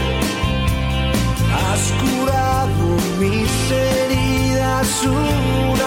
Has 1.66 1.84
curado 2.04 2.86
mis 3.22 3.54
heridas 3.86 4.90
una 5.06 5.83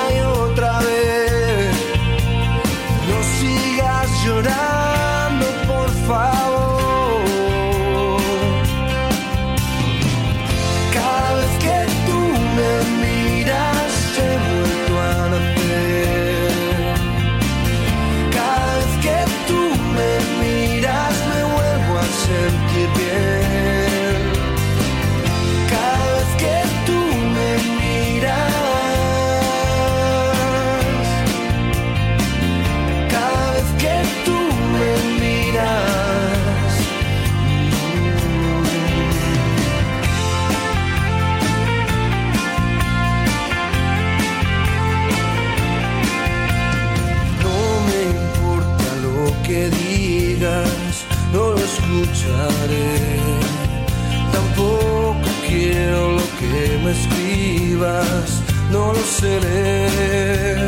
no 58.77 58.93
lo 58.93 59.05
sé 59.19 59.33
leer. 59.41 60.59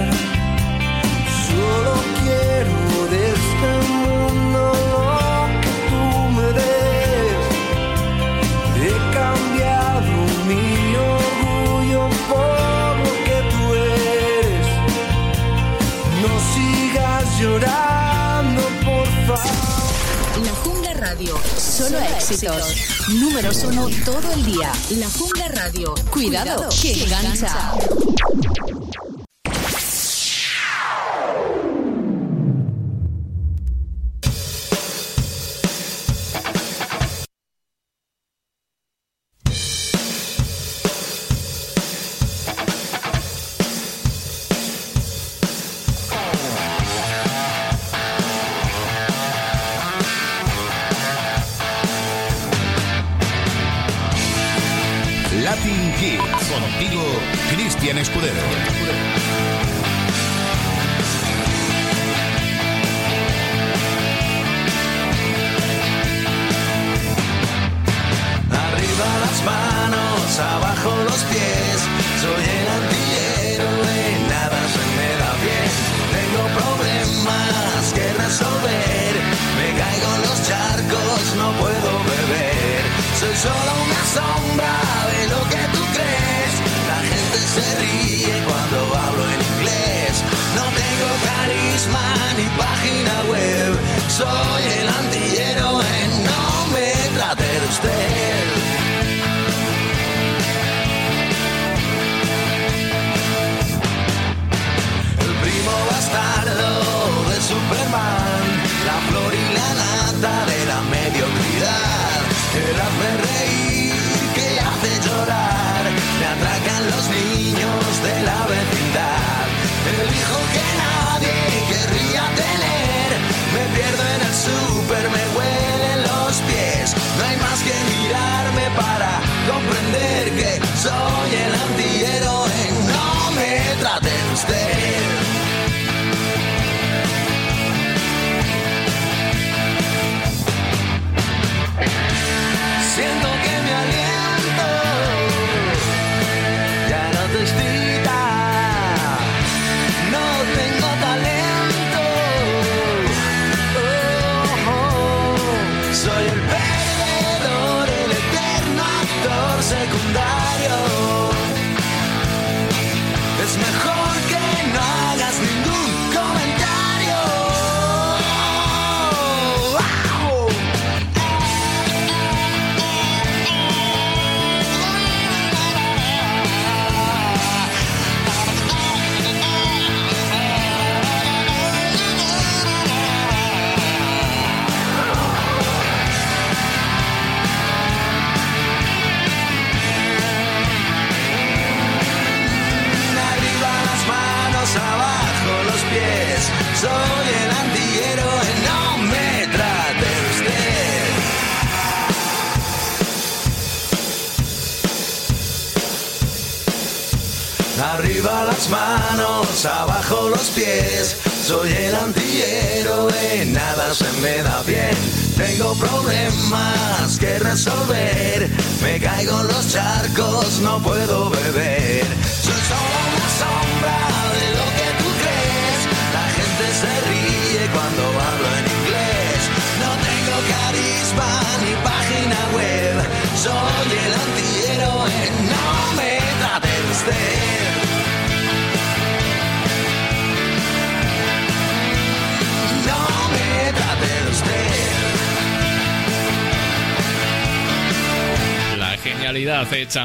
Solo 1.46 1.94
quiero 2.20 2.76
de 3.12 3.20
este 3.36 3.70
mundo 3.92 4.60
lo 4.92 5.06
que 5.62 5.72
tú 5.90 6.04
me 6.36 6.48
des. 6.60 7.44
He 8.84 8.96
cambiado 9.18 10.14
mi 10.48 10.68
orgullo 11.20 12.02
por 12.32 12.90
lo 13.04 13.12
que 13.26 13.38
tú 13.52 13.62
eres. 14.00 14.66
No 16.22 16.32
sigas 16.54 17.24
llorando, 17.40 18.62
por 18.88 19.06
favor. 19.26 19.56
La 20.46 20.54
Jungla 20.62 20.92
Radio. 20.94 21.34
Solo 21.58 21.98
éxitos. 22.16 22.87
Números 23.08 23.64
uno 23.64 23.88
todo 24.04 24.32
el 24.34 24.44
día. 24.44 24.70
La 24.90 25.08
Jungla 25.08 25.48
Radio. 25.48 25.94
Cuidado, 26.12 26.68
que 26.82 27.04
engancha. 27.04 27.72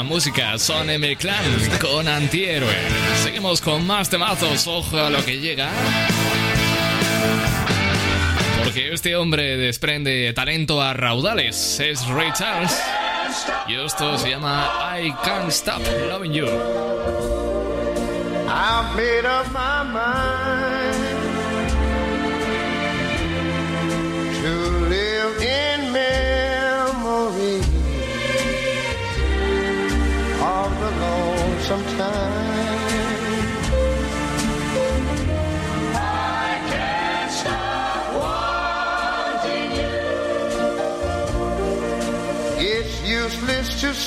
música 0.03 0.57
son 0.59 0.89
M 0.89 1.15
Clan 1.15 1.43
con 1.79 2.07
Antihéroe. 2.07 2.75
Seguimos 3.23 3.61
con 3.61 3.85
más 3.87 4.09
temazos, 4.09 4.67
ojo 4.67 4.97
a 4.97 5.09
lo 5.09 5.23
que 5.25 5.39
llega. 5.39 5.69
Porque 8.63 8.93
este 8.93 9.15
hombre 9.15 9.57
desprende 9.57 10.31
talento 10.33 10.81
a 10.81 10.93
raudales, 10.93 11.79
es 11.79 12.05
Ray 12.07 12.31
Charles. 12.33 12.77
Y 13.67 13.75
esto 13.75 14.17
se 14.17 14.29
llama 14.29 14.69
I 14.99 15.11
Can't 15.23 15.49
Stop 15.49 15.81
Loving 16.09 16.33
You. 16.33 16.47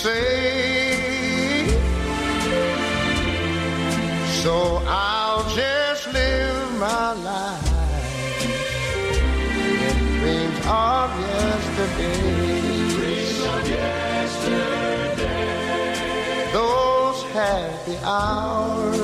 say. 0.07 1.67
So 4.43 4.55
I'll 4.87 5.45
just 5.61 6.03
live 6.13 6.79
my 6.79 7.13
life 7.31 7.73
in 9.83 9.99
dreams 10.21 10.59
of 10.67 11.09
yesterday. 11.31 12.21
Dreams 12.97 13.41
of 13.53 13.63
yesterday. 13.69 15.17
Those 16.53 17.21
happy 17.39 17.97
hours. 18.05 18.96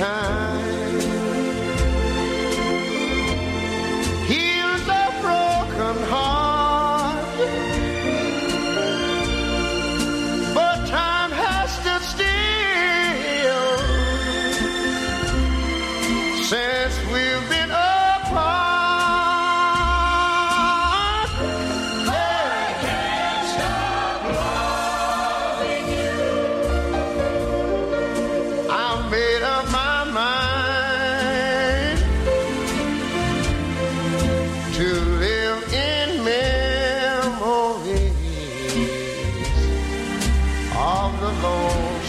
time. 0.00 0.69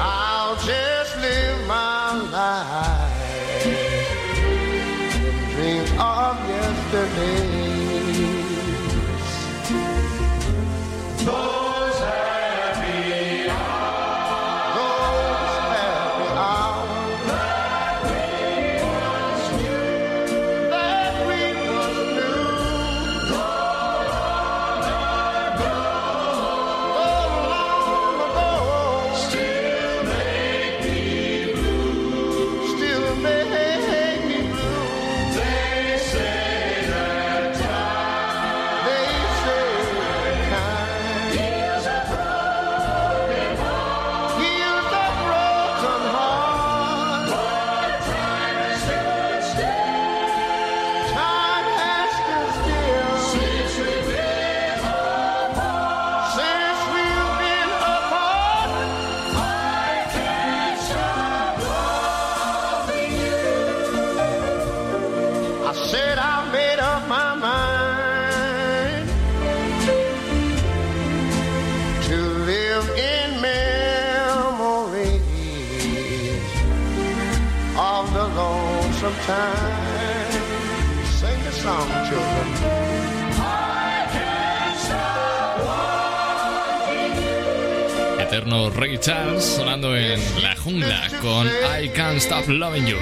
Eterno 88.54 88.70
Ray 88.70 88.98
Charles 88.98 89.44
sonando 89.44 89.96
en 89.96 90.20
La 90.40 90.54
Jungla 90.54 91.08
con 91.20 91.48
I 91.82 91.88
Can't 91.88 92.18
Stop 92.18 92.48
Loving 92.48 92.86
You. 92.86 92.96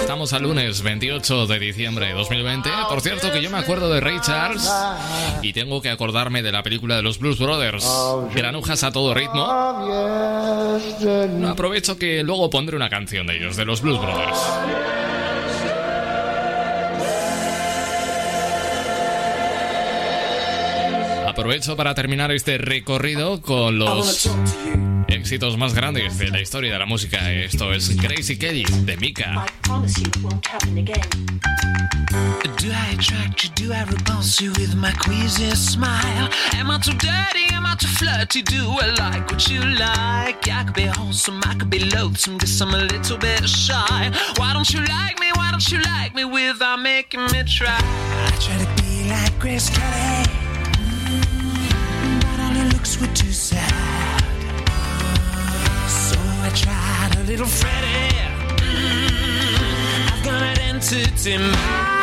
Estamos 0.00 0.32
al 0.32 0.44
lunes 0.44 0.82
28 0.82 1.46
de 1.46 1.58
diciembre 1.58 2.06
de 2.06 2.14
2020. 2.14 2.70
Por 2.88 3.02
cierto, 3.02 3.30
que 3.30 3.42
yo 3.42 3.50
me 3.50 3.58
acuerdo 3.58 3.92
de 3.92 4.00
Ray 4.00 4.18
Charles 4.22 4.70
y 5.42 5.52
tengo 5.52 5.82
que 5.82 5.90
acordarme 5.90 6.42
de 6.42 6.52
la 6.52 6.62
película 6.62 6.96
de 6.96 7.02
los 7.02 7.18
Blues 7.18 7.38
Brothers, 7.38 7.86
Granujas 8.34 8.82
a 8.82 8.92
todo 8.92 9.12
ritmo. 9.12 9.44
Aprovecho 11.46 11.98
que 11.98 12.22
luego 12.22 12.48
pondré 12.48 12.76
una 12.76 12.88
canción 12.88 13.26
de 13.26 13.36
ellos, 13.36 13.56
de 13.56 13.66
los 13.66 13.82
Blues 13.82 14.00
Brothers. 14.00 15.05
Aprovecho 21.46 21.76
para 21.76 21.94
terminar 21.94 22.32
este 22.32 22.58
recorrido 22.58 23.40
con 23.40 23.78
los 23.78 24.28
éxitos 25.06 25.56
más 25.56 25.74
grandes 25.74 26.18
de 26.18 26.30
la 26.30 26.40
historia 26.40 26.72
de 26.72 26.78
la 26.80 26.86
música. 26.86 27.30
Esto 27.30 27.72
es 27.72 27.96
Crazy 28.00 28.36
Kelly 28.36 28.64
de 28.80 28.96
Mika. 28.96 29.46
Do 32.58 32.72
I 32.72 32.94
attract 32.94 33.44
you? 33.44 33.50
Do 33.54 33.72
I 33.72 33.84
repulse 33.84 34.40
you 34.42 34.50
with 34.54 34.74
my 34.74 34.90
queasy 35.04 35.54
smile? 35.54 36.28
Am 36.54 36.68
I 36.68 36.80
too 36.80 36.94
dirty? 36.94 37.54
Am 37.54 37.64
I 37.64 37.76
too 37.78 37.86
flirty? 37.86 38.42
Do 38.42 38.72
I 38.80 38.88
like 38.98 39.30
what 39.30 39.48
you 39.48 39.60
like? 39.60 40.48
I 40.48 40.64
could 40.64 40.74
be 40.74 40.86
wholesome, 40.86 41.40
I 41.44 41.54
could 41.54 41.70
be 41.70 41.78
loathsome, 41.78 42.38
guess 42.38 42.60
I'm 42.60 42.74
a 42.74 42.78
little 42.78 43.18
bit 43.18 43.48
shy. 43.48 44.10
Why 44.36 44.52
don't 44.52 44.68
you 44.72 44.80
like 44.80 45.20
me? 45.20 45.30
Why 45.34 45.52
don't 45.52 45.70
you 45.70 45.78
like 45.78 46.12
me 46.12 46.24
without 46.24 46.80
making 46.80 47.20
me 47.26 47.44
try? 47.44 47.78
I 47.78 48.30
try 48.40 48.58
to 48.58 48.82
be 48.82 49.08
like 49.08 49.38
Grace 49.38 49.70
Kelly, 49.70 50.25
looks 52.86 53.00
were 53.00 53.14
too 53.14 53.32
sad. 53.32 54.20
So 55.88 56.16
I 56.18 56.50
tried 56.54 57.16
a 57.16 57.24
little 57.24 57.46
Freddie. 57.46 58.14
Mm, 58.62 60.12
I've 60.12 60.24
got 60.24 60.42
an 60.42 60.58
entity 60.60 61.38
mind. 61.38 61.95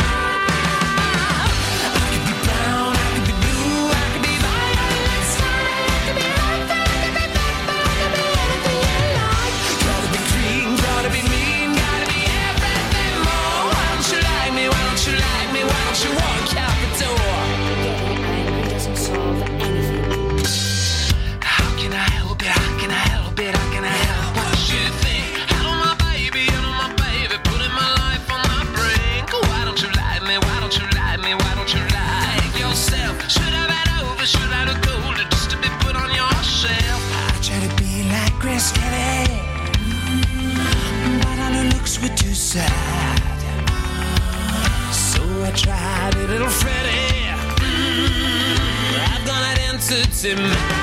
him. 50.23 50.82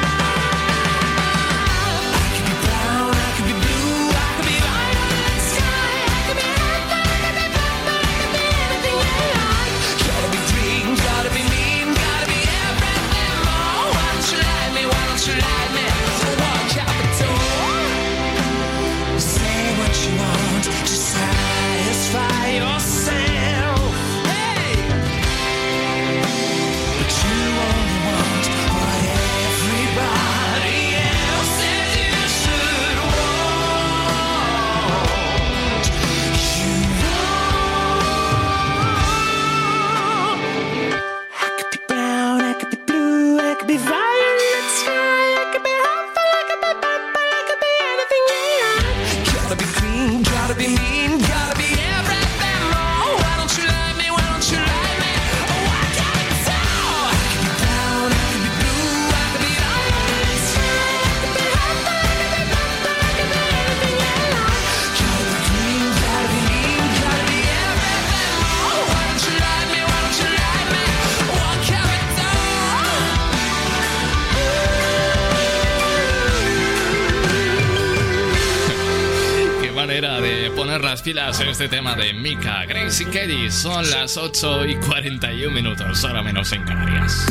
Este 81.51 81.69
tema 81.69 81.97
de 81.97 82.15
Mika, 82.15 82.65
Grace 82.65 83.03
y 83.03 83.07
Kelly. 83.07 83.51
Son 83.51 83.91
las 83.91 84.17
8 84.17 84.67
y 84.67 84.77
41 84.77 85.53
minutos, 85.53 86.05
ahora 86.05 86.23
menos 86.23 86.53
en 86.53 86.63
Canarias. 86.63 87.27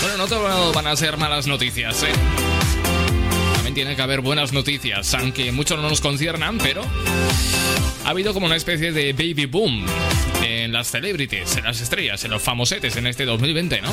Bueno, 0.00 0.16
no 0.18 0.26
todo 0.26 0.72
van 0.72 0.86
a 0.88 0.96
ser 0.96 1.16
malas 1.16 1.46
noticias, 1.46 2.02
¿eh? 2.02 2.12
También 3.54 3.74
tiene 3.74 3.94
que 3.94 4.02
haber 4.02 4.20
buenas 4.20 4.52
noticias, 4.52 5.14
aunque 5.14 5.52
muchos 5.52 5.80
no 5.80 5.88
nos 5.88 6.00
conciernan, 6.00 6.58
pero 6.58 6.82
ha 8.04 8.08
habido 8.08 8.34
como 8.34 8.46
una 8.46 8.56
especie 8.56 8.90
de 8.90 9.12
baby 9.12 9.46
boom 9.46 9.86
en 10.42 10.72
las 10.72 10.88
celebrities, 10.88 11.56
en 11.56 11.64
las 11.64 11.80
estrellas, 11.80 12.24
en 12.24 12.32
los 12.32 12.42
famosetes 12.42 12.96
en 12.96 13.06
este 13.06 13.24
2020, 13.24 13.80
¿no? 13.80 13.92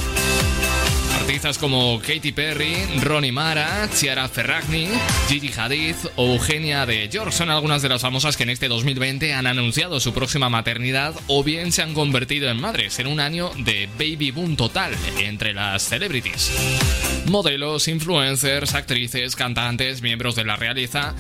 Como 1.60 2.00
Katy 2.00 2.34
Perry, 2.34 2.76
Ronnie 3.02 3.32
Mara, 3.32 3.90
Chiara 3.96 4.28
Ferragni, 4.28 4.90
Gigi 5.30 5.52
Hadid 5.58 5.96
o 6.16 6.34
Eugenia 6.34 6.86
de 6.86 7.08
York 7.08 7.32
son 7.32 7.50
algunas 7.50 7.82
de 7.82 7.90
las 7.90 8.02
famosas 8.02 8.36
que 8.36 8.44
en 8.44 8.50
este 8.50 8.68
2020 8.68 9.34
han 9.34 9.48
anunciado 9.48 10.00
su 10.00 10.14
próxima 10.14 10.50
maternidad 10.50 11.16
o 11.28 11.44
bien 11.44 11.72
se 11.72 11.84
han 11.84 11.94
convertido 11.94 12.50
en 12.50 12.60
madres 12.60 13.00
en 13.00 13.08
un 13.08 13.20
año 13.20 13.50
de 13.58 13.88
baby 13.98 14.32
boom 14.32 14.56
total 14.56 14.94
entre 15.20 15.54
las 15.54 15.84
celebrities. 15.84 16.52
Modelos, 17.28 17.88
influencers, 17.88 18.76
actrices, 18.76 19.36
cantantes, 19.36 20.02
miembros 20.02 20.36
de 20.36 20.44
la 20.44 20.58
realeza 20.58 21.16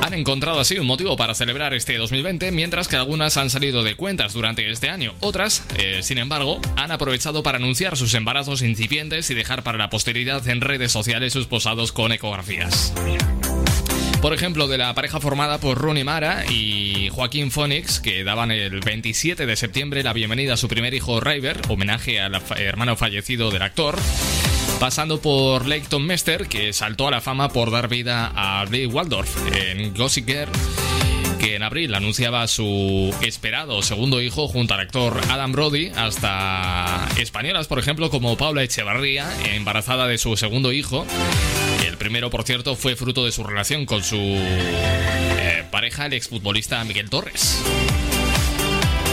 han 0.00 0.14
encontrado 0.14 0.60
así 0.60 0.78
un 0.78 0.86
motivo 0.86 1.16
para 1.16 1.34
celebrar 1.34 1.74
este 1.74 1.96
2020, 1.96 2.50
mientras 2.52 2.88
que 2.88 2.96
algunas 2.96 3.36
han 3.36 3.50
salido 3.50 3.82
de 3.82 3.96
cuentas 3.96 4.32
durante 4.32 4.70
este 4.70 4.88
año. 4.88 5.14
Otras, 5.20 5.64
eh, 5.76 6.00
sin 6.02 6.18
embargo, 6.18 6.60
han 6.76 6.90
aprovechado 6.90 7.42
para 7.42 7.58
anunciar 7.58 7.96
sus 7.96 8.14
embarazos 8.14 8.62
incipientes 8.62 9.30
y 9.30 9.34
dejar 9.34 9.62
para 9.62 9.78
la 9.78 9.90
posteridad 9.90 10.46
en 10.48 10.60
redes 10.60 10.92
sociales 10.92 11.32
sus 11.32 11.46
posados 11.46 11.92
con 11.92 12.12
ecografías. 12.12 12.92
Por 14.22 14.32
ejemplo, 14.32 14.68
de 14.68 14.78
la 14.78 14.94
pareja 14.94 15.18
formada 15.18 15.58
por 15.58 15.78
Rooney 15.78 16.04
Mara 16.04 16.44
y 16.48 17.08
Joaquín 17.10 17.50
Phoenix, 17.50 17.98
que 17.98 18.22
daban 18.22 18.52
el 18.52 18.78
27 18.78 19.46
de 19.46 19.56
septiembre 19.56 20.04
la 20.04 20.12
bienvenida 20.12 20.54
a 20.54 20.56
su 20.56 20.68
primer 20.68 20.94
hijo 20.94 21.18
River, 21.18 21.60
homenaje 21.68 22.20
al 22.20 22.40
hermano 22.56 22.94
fallecido 22.94 23.50
del 23.50 23.62
actor 23.62 23.98
pasando 24.82 25.20
por 25.20 25.64
Leighton 25.64 26.04
Mester, 26.04 26.48
que 26.48 26.72
saltó 26.72 27.06
a 27.06 27.12
la 27.12 27.20
fama 27.20 27.50
por 27.50 27.70
dar 27.70 27.86
vida 27.86 28.32
a 28.34 28.64
Lee 28.64 28.86
Waldorf 28.86 29.32
en 29.54 29.94
Gossip 29.94 30.26
que 31.38 31.54
en 31.54 31.62
abril 31.62 31.94
anunciaba 31.94 32.48
su 32.48 33.14
esperado 33.22 33.80
segundo 33.82 34.20
hijo 34.20 34.48
junto 34.48 34.74
al 34.74 34.80
actor 34.80 35.20
Adam 35.30 35.52
Brody, 35.52 35.92
hasta 35.94 37.08
españolas, 37.16 37.68
por 37.68 37.78
ejemplo, 37.78 38.10
como 38.10 38.36
Paula 38.36 38.64
Echevarría, 38.64 39.30
embarazada 39.54 40.08
de 40.08 40.18
su 40.18 40.36
segundo 40.36 40.72
hijo. 40.72 41.06
El 41.86 41.96
primero, 41.96 42.28
por 42.30 42.42
cierto, 42.42 42.74
fue 42.74 42.96
fruto 42.96 43.24
de 43.24 43.30
su 43.30 43.44
relación 43.44 43.86
con 43.86 44.02
su 44.02 44.16
eh, 44.18 45.64
pareja, 45.70 46.06
el 46.06 46.14
exfutbolista 46.14 46.82
Miguel 46.82 47.08
Torres. 47.08 47.62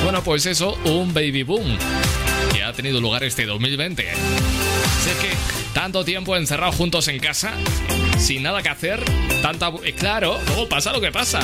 Bueno, 0.01 0.23
pues 0.23 0.47
eso, 0.47 0.79
un 0.85 1.13
baby 1.13 1.43
boom 1.43 1.77
que 2.51 2.63
ha 2.63 2.73
tenido 2.73 2.99
lugar 2.99 3.23
este 3.23 3.45
2020. 3.45 4.03
Sé 4.03 5.11
que 5.21 5.58
tanto 5.79 6.03
tiempo 6.03 6.35
encerrados 6.35 6.75
juntos 6.75 7.07
en 7.07 7.19
casa, 7.19 7.53
sin 8.17 8.43
nada 8.43 8.61
que 8.61 8.67
hacer, 8.67 9.01
tanta... 9.41 9.69
eh, 9.85 9.95
Claro, 9.97 10.37
luego 10.47 10.67
pasa 10.67 10.91
lo 10.91 10.99
que 10.99 11.09
pasa. 11.09 11.39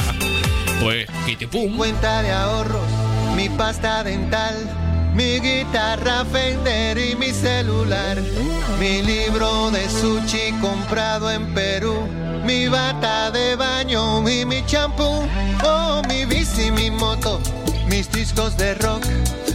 Pues, 0.82 1.08
pum. 1.50 1.78
Cuenta 1.78 2.22
de 2.22 2.34
ahorros, 2.34 2.84
mi 3.38 3.48
pasta 3.48 4.04
dental, 4.04 4.54
mi 5.14 5.40
guitarra 5.40 6.26
Fender 6.26 6.98
y 6.98 7.16
mi 7.16 7.32
celular, 7.32 8.22
mi 8.78 9.02
libro 9.04 9.72
de 9.72 9.90
sushi 9.90 10.52
comprado 10.60 11.32
en 11.32 11.54
Perú, 11.54 12.06
mi 12.44 12.68
bata 12.68 13.32
de 13.32 13.56
baño 13.56 14.30
y 14.30 14.44
mi 14.44 14.66
champú, 14.66 15.26
oh 15.64 16.02
mi 16.10 16.26
bici, 16.26 16.72
mi 16.72 16.92
moto, 16.92 17.40
mis 17.88 18.12
discos 18.12 18.58
de 18.58 18.76
rock, 18.76 19.06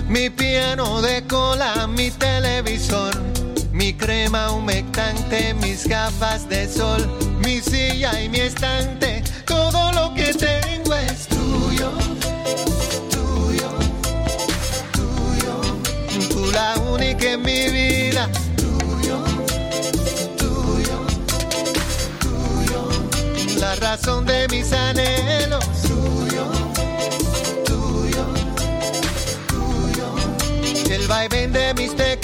mi 0.09 0.31
piano 0.31 1.03
de 1.03 1.23
cola, 1.27 1.87
mi 1.87 2.11
televisor. 2.13 3.15
Mi 3.81 3.95
crema 3.95 4.53
humectante, 4.53 5.55
mis 5.55 5.89
gafas 5.89 6.47
de 6.51 6.69
sol, 6.69 7.01
mi 7.43 7.63
silla 7.63 8.21
y 8.23 8.29
mi 8.29 8.41
estante, 8.41 9.25
todo 9.47 9.91
lo 9.93 10.13
que 10.13 10.35
tengo 10.35 10.95
es 10.97 11.27
tuyo, 11.29 11.91
tuyo, 13.11 13.71
tuyo. 14.93 16.29
Tú 16.29 16.53
la 16.53 16.75
única 16.93 17.33
en 17.33 17.41
mi 17.41 17.71
vida, 17.71 18.29
tuyo, 18.55 19.25
tuyo, 20.37 20.99
tuyo. 22.21 23.61
La 23.61 23.77
razón 23.77 24.27
de 24.27 24.47
mis 24.49 24.71
anhelos, 24.75 25.65
tuyo, 25.89 26.45
tuyo, 27.65 28.27
tuyo. 29.49 30.95
El 30.95 31.09
vaivén 31.09 31.51
de 31.51 31.73
mis 31.73 31.97
te 31.97 32.20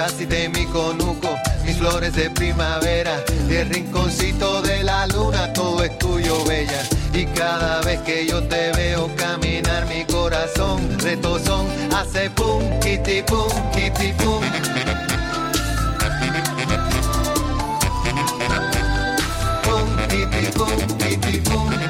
casita 0.00 0.38
y 0.38 0.48
mi 0.48 0.64
conuco, 0.64 1.28
mis 1.62 1.76
flores 1.76 2.14
de 2.14 2.30
primavera, 2.30 3.22
y 3.50 3.56
el 3.56 3.68
rinconcito 3.68 4.62
de 4.62 4.82
la 4.82 5.06
luna, 5.08 5.52
todo 5.52 5.84
es 5.84 5.98
tuyo, 5.98 6.42
bella. 6.46 6.82
Y 7.12 7.26
cada 7.26 7.82
vez 7.82 8.00
que 8.00 8.26
yo 8.26 8.42
te 8.44 8.72
veo 8.72 9.14
caminar, 9.14 9.84
mi 9.88 10.06
corazón 10.06 10.98
retozón 11.00 11.66
hace 11.94 12.30
pum, 12.30 12.62
kitty 12.80 13.20
pum, 13.24 13.52
kitty 13.74 14.12
pum. 14.14 14.40
Pum, 19.62 19.86
kitty 20.08 21.40
pum. 21.40 21.89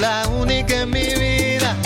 la 0.00 0.28
única 0.28 0.82
en 0.82 0.90
mi 0.90 1.04
vida. 1.04 1.76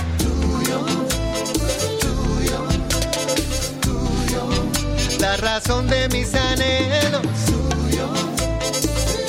la 5.21 5.37
razón 5.37 5.87
de 5.89 6.09
mis 6.09 6.35
anhelos. 6.35 7.23
Tuyo, 7.47 8.09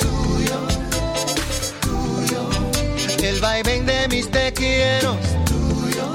tuyo, 0.00 0.58
tuyo. 1.82 2.48
El 3.22 3.40
vaivén 3.40 3.84
de 3.86 4.08
mis 4.08 4.30
te 4.30 4.52
quiero. 4.52 5.16
Tuyo, 5.44 6.12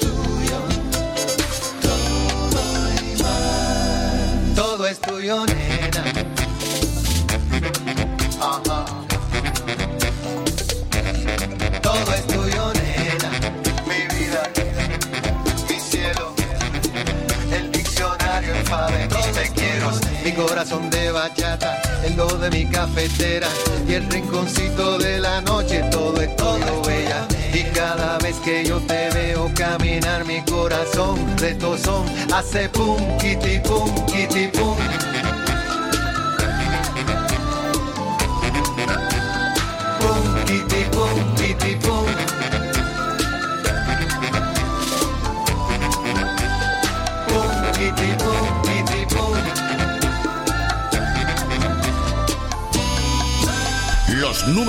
tuyo. 0.00 0.58
Todo 1.80 2.60
y 3.00 3.22
más. 3.22 4.54
Todo 4.56 4.86
es 4.86 5.00
tuyo, 5.00 5.46
y 23.88 23.94
el 23.94 24.06
rinconcito 24.10 24.98
de 24.98 25.18
la 25.18 25.40
noche 25.40 25.82
todo 25.90 26.20
es 26.20 26.36
todo 26.36 26.82
bella. 26.86 27.26
Y 27.54 27.62
cada 27.72 28.18
vez 28.18 28.36
que 28.44 28.66
yo 28.66 28.78
te 28.80 29.08
veo 29.14 29.50
caminar 29.54 30.26
mi 30.26 30.42
corazón 30.42 31.18
retozón 31.38 32.04
hace 32.34 32.68
pum 32.68 32.98
kitty 33.16 33.60
pum 33.60 33.90
kitty 34.04 34.48
pum 34.48 34.76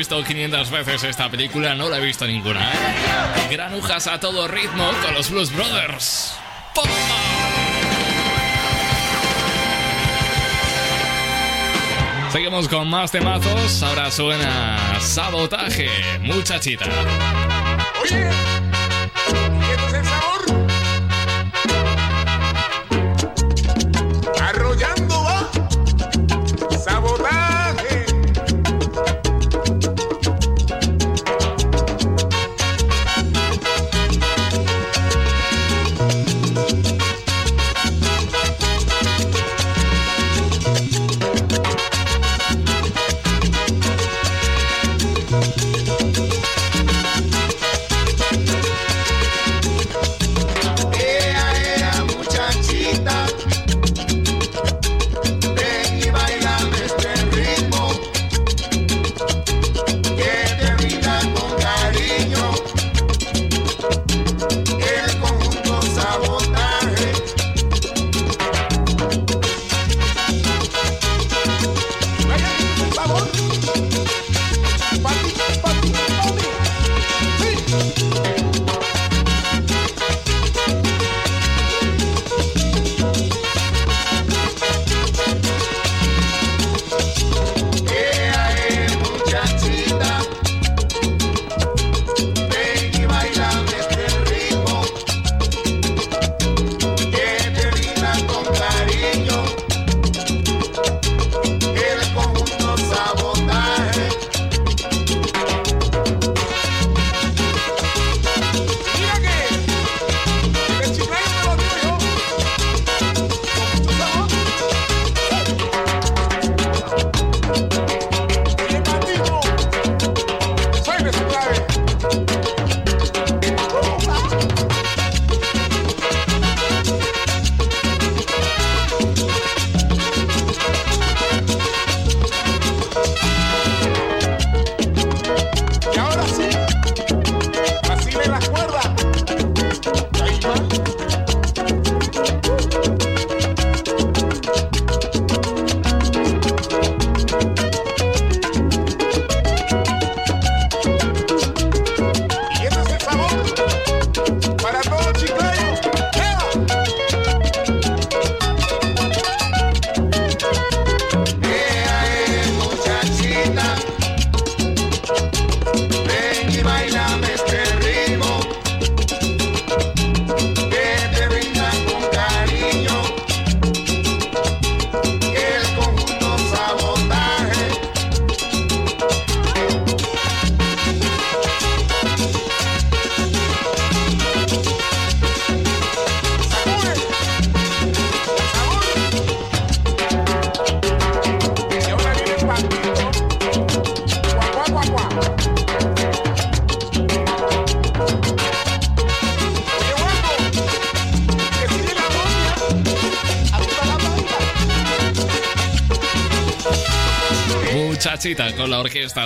visto 0.00 0.24
500 0.24 0.70
veces 0.70 1.04
esta 1.04 1.30
película, 1.30 1.74
no 1.74 1.90
la 1.90 1.98
he 1.98 2.00
visto 2.00 2.26
ninguna. 2.26 2.72
¿eh? 2.72 3.48
Granujas 3.50 4.06
a 4.06 4.18
todo 4.18 4.48
ritmo 4.48 4.90
con 5.04 5.12
los 5.12 5.28
Blues 5.30 5.54
Brothers. 5.54 6.34
Seguimos 12.32 12.66
con 12.66 12.88
más 12.88 13.12
temazos. 13.12 13.82
Ahora 13.82 14.10
suena 14.10 14.98
sabotaje, 15.00 15.90
muchachita. 16.22 16.86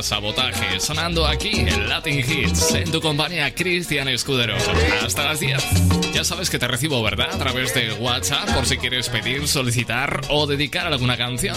Sabotaje, 0.03 0.81
sonando 0.81 1.27
aquí 1.27 1.61
en 1.61 1.89
Latin 1.89 2.19
Hits, 2.19 2.75
en 2.75 2.91
tu 2.91 3.01
compañía 3.01 3.55
Cristian 3.55 4.09
Escudero. 4.09 4.57
Hasta 5.05 5.25
las 5.25 5.41
10. 5.41 6.13
Ya 6.13 6.25
sabes 6.25 6.51
que 6.51 6.59
te 6.59 6.67
recibo, 6.67 7.03
¿verdad? 7.03 7.29
A 7.33 7.39
través 7.39 7.75
de 7.75 7.93
WhatsApp, 7.95 8.51
por 8.55 8.67
si 8.67 8.77
quieres 8.77 9.09
pedir, 9.09 9.47
solicitar 9.47 10.21
o 10.29 10.47
dedicar 10.47 10.87
alguna 10.87 11.17
canción. 11.17 11.57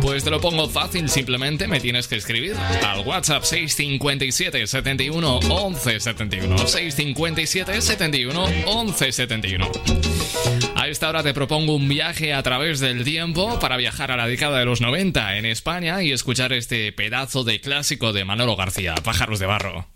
Pues 0.00 0.22
te 0.24 0.30
lo 0.30 0.40
pongo 0.40 0.68
fácil, 0.68 1.08
simplemente 1.08 1.66
me 1.66 1.80
tienes 1.80 2.08
que 2.08 2.16
escribir 2.16 2.56
al 2.84 3.00
WhatsApp 3.06 3.42
657 3.42 4.66
71 4.66 5.40
11 5.48 6.00
71. 6.00 6.58
657 6.58 7.82
71 7.82 8.46
11 8.66 9.12
71. 9.12 10.65
A 10.86 10.88
esta 10.88 11.08
hora 11.08 11.24
te 11.24 11.34
propongo 11.34 11.74
un 11.74 11.88
viaje 11.88 12.32
a 12.32 12.44
través 12.44 12.78
del 12.78 13.02
tiempo 13.02 13.58
para 13.58 13.76
viajar 13.76 14.12
a 14.12 14.16
la 14.16 14.28
década 14.28 14.60
de 14.60 14.64
los 14.66 14.80
90 14.80 15.36
en 15.36 15.44
España 15.44 16.00
y 16.04 16.12
escuchar 16.12 16.52
este 16.52 16.92
pedazo 16.92 17.42
de 17.42 17.60
clásico 17.60 18.12
de 18.12 18.24
Manolo 18.24 18.54
García, 18.54 18.94
Pájaros 19.02 19.40
de 19.40 19.46
Barro. 19.46 19.95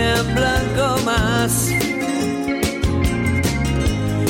en 0.00 0.34
blanco 0.34 0.96
más. 1.04 1.70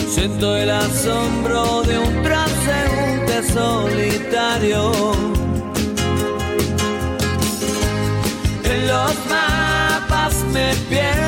Siento 0.09 0.57
el 0.57 0.71
asombro 0.71 1.83
de 1.83 1.99
un 1.99 2.23
transeúnte 2.23 3.53
solitario. 3.53 4.93
En 8.65 8.87
los 8.89 9.15
mapas 9.29 10.35
me 10.53 10.75
pierdo 10.89 11.28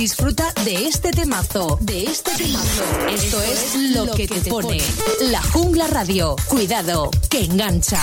Disfruta 0.00 0.50
de 0.64 0.86
este 0.86 1.10
temazo, 1.10 1.76
de 1.78 2.04
este 2.04 2.30
temazo. 2.34 2.84
Esto 3.10 3.42
es 3.42 3.74
lo 3.94 4.10
que 4.14 4.26
te 4.26 4.40
pone. 4.48 4.80
La 5.30 5.42
Jungla 5.42 5.88
Radio. 5.88 6.36
Cuidado, 6.48 7.10
que 7.28 7.44
engancha. 7.44 8.02